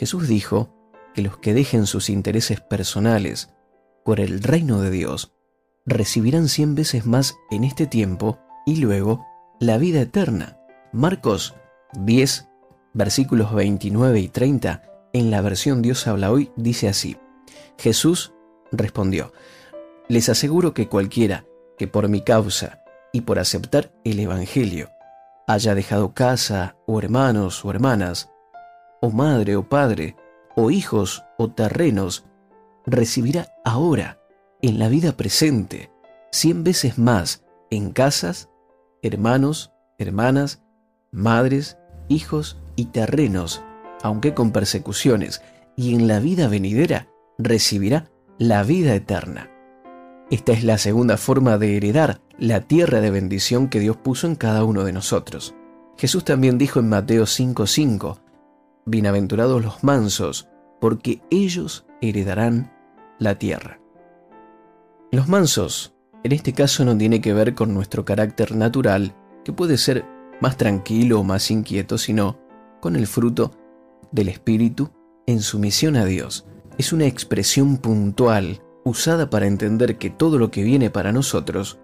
Jesús 0.00 0.26
dijo 0.26 0.74
que 1.18 1.22
los 1.22 1.38
que 1.38 1.52
dejen 1.52 1.86
sus 1.86 2.10
intereses 2.10 2.60
personales 2.60 3.50
por 4.04 4.20
el 4.20 4.40
reino 4.40 4.80
de 4.80 4.92
Dios 4.92 5.32
recibirán 5.84 6.46
cien 6.46 6.76
veces 6.76 7.06
más 7.06 7.34
en 7.50 7.64
este 7.64 7.88
tiempo 7.88 8.38
y 8.64 8.76
luego 8.76 9.26
la 9.58 9.78
vida 9.78 10.00
eterna. 10.00 10.60
Marcos 10.92 11.56
10, 11.94 12.46
versículos 12.94 13.52
29 13.52 14.20
y 14.20 14.28
30 14.28 14.84
en 15.12 15.32
la 15.32 15.40
versión 15.40 15.82
Dios 15.82 16.06
habla 16.06 16.30
hoy 16.30 16.52
dice 16.54 16.88
así. 16.88 17.16
Jesús 17.78 18.32
respondió, 18.70 19.32
les 20.06 20.28
aseguro 20.28 20.72
que 20.72 20.88
cualquiera 20.88 21.46
que 21.76 21.88
por 21.88 22.08
mi 22.08 22.20
causa 22.20 22.84
y 23.12 23.22
por 23.22 23.40
aceptar 23.40 23.90
el 24.04 24.20
Evangelio 24.20 24.88
haya 25.48 25.74
dejado 25.74 26.14
casa 26.14 26.76
o 26.86 27.00
hermanos 27.00 27.64
o 27.64 27.70
hermanas, 27.72 28.30
o 29.00 29.10
madre 29.10 29.56
o 29.56 29.68
padre, 29.68 30.14
o 30.58 30.70
hijos 30.70 31.24
o 31.38 31.50
terrenos, 31.52 32.24
recibirá 32.84 33.48
ahora, 33.64 34.18
en 34.60 34.78
la 34.78 34.88
vida 34.88 35.12
presente, 35.12 35.90
cien 36.32 36.64
veces 36.64 36.98
más 36.98 37.44
en 37.70 37.92
casas, 37.92 38.48
hermanos, 39.02 39.72
hermanas, 39.98 40.62
madres, 41.12 41.78
hijos 42.08 42.58
y 42.74 42.86
terrenos 42.86 43.62
aunque 44.02 44.34
con 44.34 44.52
persecuciones, 44.52 45.42
y 45.76 45.94
en 45.94 46.08
la 46.08 46.20
vida 46.20 46.48
venidera 46.48 47.08
recibirá 47.38 48.10
la 48.38 48.62
vida 48.62 48.94
eterna. 48.94 49.50
Esta 50.30 50.52
es 50.52 50.64
la 50.64 50.78
segunda 50.78 51.16
forma 51.16 51.58
de 51.58 51.76
heredar 51.76 52.20
la 52.38 52.60
tierra 52.60 53.00
de 53.00 53.10
bendición 53.10 53.68
que 53.68 53.80
Dios 53.80 53.96
puso 53.96 54.26
en 54.26 54.36
cada 54.36 54.64
uno 54.64 54.84
de 54.84 54.92
nosotros. 54.92 55.54
Jesús 55.96 56.24
también 56.24 56.58
dijo 56.58 56.80
en 56.80 56.88
Mateo 56.88 57.24
5:5, 57.26 58.18
Bienaventurados 58.90 59.62
los 59.62 59.84
mansos, 59.84 60.48
porque 60.80 61.20
ellos 61.30 61.84
heredarán 62.00 62.72
la 63.18 63.38
tierra. 63.38 63.82
Los 65.12 65.28
mansos, 65.28 65.94
en 66.24 66.32
este 66.32 66.54
caso 66.54 66.86
no 66.86 66.96
tiene 66.96 67.20
que 67.20 67.34
ver 67.34 67.54
con 67.54 67.74
nuestro 67.74 68.06
carácter 68.06 68.56
natural, 68.56 69.14
que 69.44 69.52
puede 69.52 69.76
ser 69.76 70.06
más 70.40 70.56
tranquilo 70.56 71.20
o 71.20 71.22
más 71.22 71.50
inquieto, 71.50 71.98
sino 71.98 72.38
con 72.80 72.96
el 72.96 73.06
fruto 73.06 73.52
del 74.10 74.30
Espíritu 74.30 74.88
en 75.26 75.42
sumisión 75.42 75.94
a 75.96 76.06
Dios. 76.06 76.46
Es 76.78 76.94
una 76.94 77.04
expresión 77.04 77.76
puntual 77.76 78.62
usada 78.86 79.28
para 79.28 79.46
entender 79.46 79.98
que 79.98 80.08
todo 80.08 80.38
lo 80.38 80.50
que 80.50 80.62
viene 80.62 80.88
para 80.88 81.12
nosotros 81.12 81.78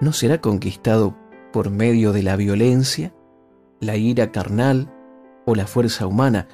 no 0.00 0.12
será 0.12 0.40
conquistado 0.40 1.16
por 1.52 1.70
medio 1.70 2.12
de 2.12 2.22
la 2.22 2.36
violencia, 2.36 3.12
la 3.80 3.96
ira 3.96 4.30
carnal 4.30 4.94
o 5.48 5.54
la 5.54 5.66
fuerza 5.66 6.06
humana, 6.06 6.46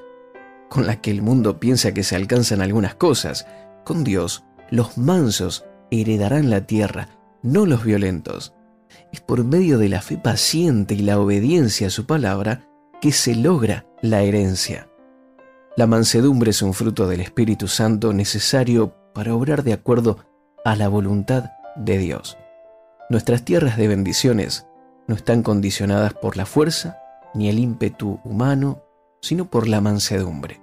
con 0.69 0.87
la 0.87 1.01
que 1.01 1.11
el 1.11 1.21
mundo 1.21 1.59
piensa 1.59 1.93
que 1.93 2.05
se 2.05 2.15
alcanzan 2.15 2.63
algunas 2.63 2.95
cosas. 2.95 3.45
Con 3.85 4.05
Dios, 4.05 4.45
los 4.71 4.97
mansos 4.97 5.65
heredarán 5.91 6.49
la 6.49 6.65
tierra, 6.65 7.09
no 7.43 7.67
los 7.67 7.83
violentos. 7.83 8.55
Es 9.13 9.21
por 9.21 9.43
medio 9.43 9.79
de 9.79 9.89
la 9.89 10.01
fe 10.01 10.17
paciente 10.17 10.95
y 10.95 10.99
la 10.99 11.19
obediencia 11.19 11.89
a 11.89 11.91
su 11.91 12.07
palabra 12.07 12.69
que 13.01 13.11
se 13.11 13.35
logra 13.35 13.85
la 14.01 14.23
herencia. 14.23 14.89
La 15.77 15.89
mansedumbre 15.89 16.53
es 16.53 16.63
un 16.63 16.73
fruto 16.73 17.09
del 17.09 17.21
Espíritu 17.21 17.67
Santo 17.67 18.13
necesario 18.13 18.95
para 19.13 19.35
obrar 19.35 19.65
de 19.65 19.73
acuerdo 19.73 20.19
a 20.65 20.77
la 20.77 20.87
voluntad 20.87 21.51
de 21.75 21.99
Dios. 21.99 22.39
Nuestras 23.11 23.45
tierras 23.45 23.77
de 23.77 23.89
bendiciones 23.89 24.69
no 25.09 25.17
están 25.17 25.43
condicionadas 25.43 26.15
por 26.15 26.37
la 26.37 26.47
fuerza 26.47 26.97
ni 27.35 27.49
el 27.49 27.59
ímpetu 27.59 28.21
humano, 28.25 28.84
sino 29.25 29.49
por 29.49 29.67
la 29.67 29.81
mansedumbre. 29.81 30.61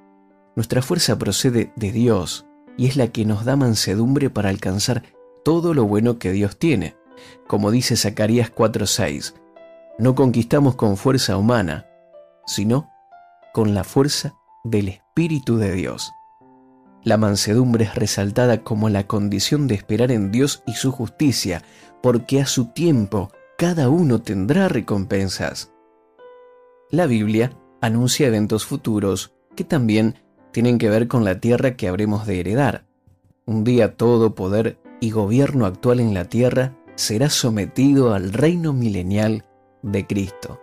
Nuestra 0.56 0.84
fuerza 0.84 1.18
procede 1.18 1.74
de 1.76 1.92
Dios 1.92 2.46
y 2.78 2.86
es 2.86 2.96
la 2.96 3.08
que 3.08 3.26
nos 3.26 3.44
da 3.44 3.56
mansedumbre 3.56 4.30
para 4.30 4.50
alcanzar 4.50 5.02
todo 5.44 5.74
lo 5.74 5.86
bueno 5.86 6.20
que 6.20 6.32
Dios 6.32 6.60
tiene. 6.60 6.96
Como 7.48 7.72
dice 7.72 7.96
Zacarías 7.96 8.52
4:6, 8.54 9.34
no 9.98 10.14
conquistamos 10.14 10.76
con 10.76 10.96
fuerza 10.96 11.38
humana, 11.38 11.88
sino 12.46 12.88
con 13.52 13.74
la 13.74 13.84
fuerza 13.84 14.36
del 14.64 14.90
Espíritu 14.90 15.58
de 15.58 15.72
Dios. 15.72 16.12
La 17.04 17.18
mansedumbre 17.18 17.86
es 17.86 17.96
resaltada 17.96 18.64
como 18.64 18.90
la 18.90 19.08
condición 19.08 19.68
de 19.68 19.74
esperar 19.74 20.12
en 20.12 20.32
Dios 20.32 20.62
y 20.68 20.74
su 20.74 20.92
justicia, 20.92 21.64
porque 22.04 22.40
a 22.40 22.46
su 22.46 22.66
tiempo 22.74 23.32
cada 23.58 23.90
uno 23.90 24.22
tendrá 24.22 24.68
recompensas. 24.68 25.74
La 26.92 27.08
Biblia 27.08 27.58
anuncia 27.82 28.28
eventos 28.28 28.66
futuros 28.66 29.34
que 29.56 29.64
también 29.64 30.16
tienen 30.52 30.78
que 30.78 30.90
ver 30.90 31.08
con 31.08 31.26
la 31.26 31.40
tierra 31.40 31.76
que 31.76 31.88
habremos 31.88 32.26
de 32.26 32.40
heredar. 32.40 32.86
Un 33.46 33.64
día 33.64 33.98
todo 33.98 34.36
poder 34.36 34.80
y 35.00 35.12
gobierno 35.12 35.66
actual 35.66 36.00
en 36.00 36.14
la 36.14 36.26
tierra 36.26 36.78
será 36.96 37.30
sometido 37.30 38.14
al 38.14 38.32
reino 38.32 38.74
milenial 38.74 39.46
de 39.82 40.06
Cristo, 40.06 40.62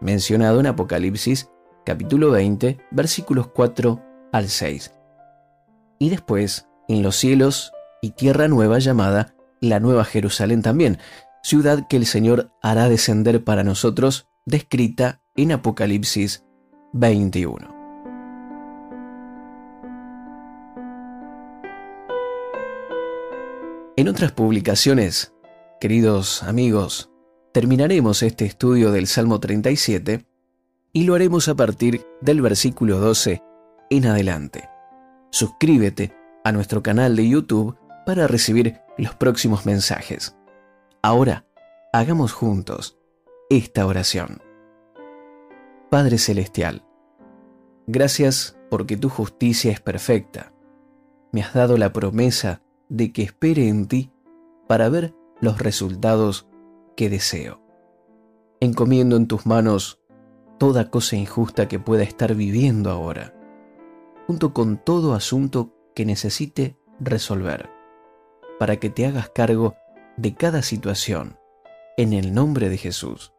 mencionado 0.00 0.60
en 0.60 0.66
Apocalipsis 0.66 1.48
capítulo 1.84 2.32
20, 2.32 2.78
versículos 2.90 3.46
4 3.48 4.02
al 4.32 4.48
6. 4.48 4.92
Y 6.00 6.10
después 6.10 6.66
en 6.88 7.02
los 7.02 7.16
cielos 7.16 7.72
y 8.02 8.10
tierra 8.10 8.48
nueva 8.48 8.78
llamada 8.80 9.34
la 9.60 9.80
Nueva 9.80 10.04
Jerusalén 10.04 10.62
también, 10.62 10.98
ciudad 11.42 11.86
que 11.88 11.96
el 11.96 12.06
Señor 12.06 12.50
hará 12.62 12.88
descender 12.88 13.44
para 13.44 13.64
nosotros, 13.64 14.28
descrita 14.44 15.20
en 15.34 15.52
Apocalipsis 15.52 16.44
21. 16.92 17.76
En 23.96 24.08
otras 24.08 24.32
publicaciones, 24.32 25.32
queridos 25.80 26.42
amigos, 26.42 27.10
terminaremos 27.52 28.22
este 28.22 28.44
estudio 28.44 28.92
del 28.92 29.06
Salmo 29.06 29.40
37 29.40 30.26
y 30.92 31.04
lo 31.04 31.14
haremos 31.14 31.48
a 31.48 31.54
partir 31.54 32.06
del 32.20 32.42
versículo 32.42 32.98
12 32.98 33.42
en 33.90 34.06
adelante. 34.06 34.68
Suscríbete 35.30 36.14
a 36.44 36.52
nuestro 36.52 36.82
canal 36.82 37.16
de 37.16 37.28
YouTube 37.28 37.76
para 38.04 38.26
recibir 38.26 38.80
los 38.98 39.14
próximos 39.14 39.66
mensajes. 39.66 40.36
Ahora, 41.02 41.46
hagamos 41.92 42.32
juntos 42.32 42.98
esta 43.48 43.86
oración. 43.86 44.45
Padre 45.90 46.18
Celestial, 46.18 46.82
gracias 47.86 48.58
porque 48.70 48.96
tu 48.96 49.08
justicia 49.08 49.70
es 49.70 49.80
perfecta. 49.80 50.52
Me 51.30 51.42
has 51.42 51.54
dado 51.54 51.76
la 51.76 51.92
promesa 51.92 52.60
de 52.88 53.12
que 53.12 53.22
espere 53.22 53.68
en 53.68 53.86
ti 53.86 54.10
para 54.66 54.88
ver 54.88 55.14
los 55.40 55.60
resultados 55.60 56.48
que 56.96 57.08
deseo. 57.08 57.62
Encomiendo 58.58 59.16
en 59.16 59.28
tus 59.28 59.46
manos 59.46 60.00
toda 60.58 60.90
cosa 60.90 61.14
injusta 61.14 61.68
que 61.68 61.78
pueda 61.78 62.02
estar 62.02 62.34
viviendo 62.34 62.90
ahora, 62.90 63.32
junto 64.26 64.52
con 64.52 64.78
todo 64.78 65.14
asunto 65.14 65.72
que 65.94 66.04
necesite 66.04 66.76
resolver, 66.98 67.70
para 68.58 68.78
que 68.78 68.90
te 68.90 69.06
hagas 69.06 69.28
cargo 69.28 69.76
de 70.16 70.34
cada 70.34 70.62
situación, 70.62 71.38
en 71.96 72.12
el 72.12 72.34
nombre 72.34 72.70
de 72.70 72.76
Jesús. 72.76 73.35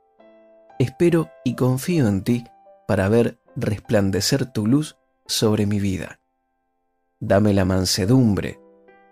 Espero 0.80 1.30
y 1.44 1.56
confío 1.56 2.08
en 2.08 2.24
ti 2.24 2.44
para 2.88 3.10
ver 3.10 3.40
resplandecer 3.56 4.46
tu 4.46 4.68
luz 4.68 4.98
sobre 5.26 5.66
mi 5.66 5.80
vida. 5.80 6.20
Dame 7.20 7.54
la 7.54 7.66
mansedumbre 7.66 8.60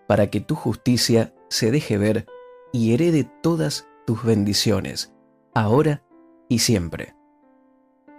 para 0.08 0.30
que 0.30 0.42
tu 0.42 0.56
justicia 0.56 1.34
se 1.50 1.72
deje 1.72 1.98
ver 1.98 2.28
y 2.72 2.94
herede 2.94 3.30
todas 3.42 3.88
tus 4.06 4.24
bendiciones, 4.24 5.14
ahora 5.56 6.04
y 6.48 6.60
siempre. 6.60 7.16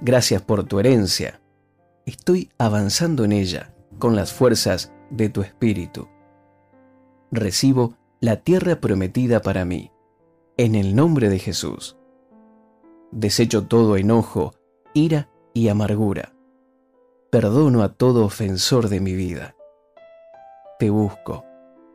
Gracias 0.00 0.42
por 0.42 0.64
tu 0.64 0.80
herencia. 0.80 1.40
Estoy 2.04 2.50
avanzando 2.58 3.24
en 3.24 3.32
ella 3.32 3.74
con 3.98 4.16
las 4.16 4.32
fuerzas 4.32 4.92
de 5.10 5.28
tu 5.28 5.42
espíritu. 5.42 6.08
Recibo 7.30 7.94
la 8.20 8.36
tierra 8.36 8.80
prometida 8.80 9.40
para 9.40 9.64
mí, 9.64 9.92
en 10.56 10.74
el 10.74 10.96
nombre 10.96 11.28
de 11.28 11.38
Jesús. 11.38 11.96
Desecho 13.16 13.66
todo 13.66 13.96
enojo, 13.96 14.52
ira 14.92 15.30
y 15.54 15.68
amargura. 15.68 16.34
Perdono 17.30 17.82
a 17.82 17.94
todo 17.94 18.26
ofensor 18.26 18.90
de 18.90 19.00
mi 19.00 19.14
vida. 19.14 19.56
Te 20.78 20.90
busco 20.90 21.42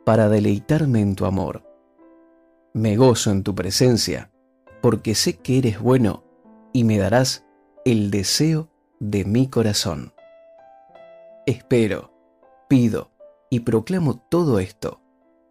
para 0.04 0.28
deleitarme 0.28 0.98
en 1.00 1.14
tu 1.14 1.24
amor. 1.24 1.62
Me 2.74 2.96
gozo 2.96 3.30
en 3.30 3.44
tu 3.44 3.54
presencia, 3.54 4.32
porque 4.80 5.14
sé 5.14 5.38
que 5.38 5.58
eres 5.58 5.80
bueno 5.80 6.24
y 6.72 6.82
me 6.82 6.98
darás 6.98 7.46
el 7.84 8.10
deseo 8.10 8.68
de 8.98 9.24
mi 9.24 9.46
corazón. 9.46 10.12
Espero, 11.46 12.12
pido 12.68 13.12
y 13.48 13.60
proclamo 13.60 14.18
todo 14.28 14.58
esto 14.58 15.00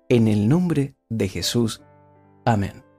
en 0.09 0.27
el 0.27 0.49
nombre 0.49 0.97
de 1.07 1.29
Jesús. 1.29 1.81
Amén. 2.43 2.90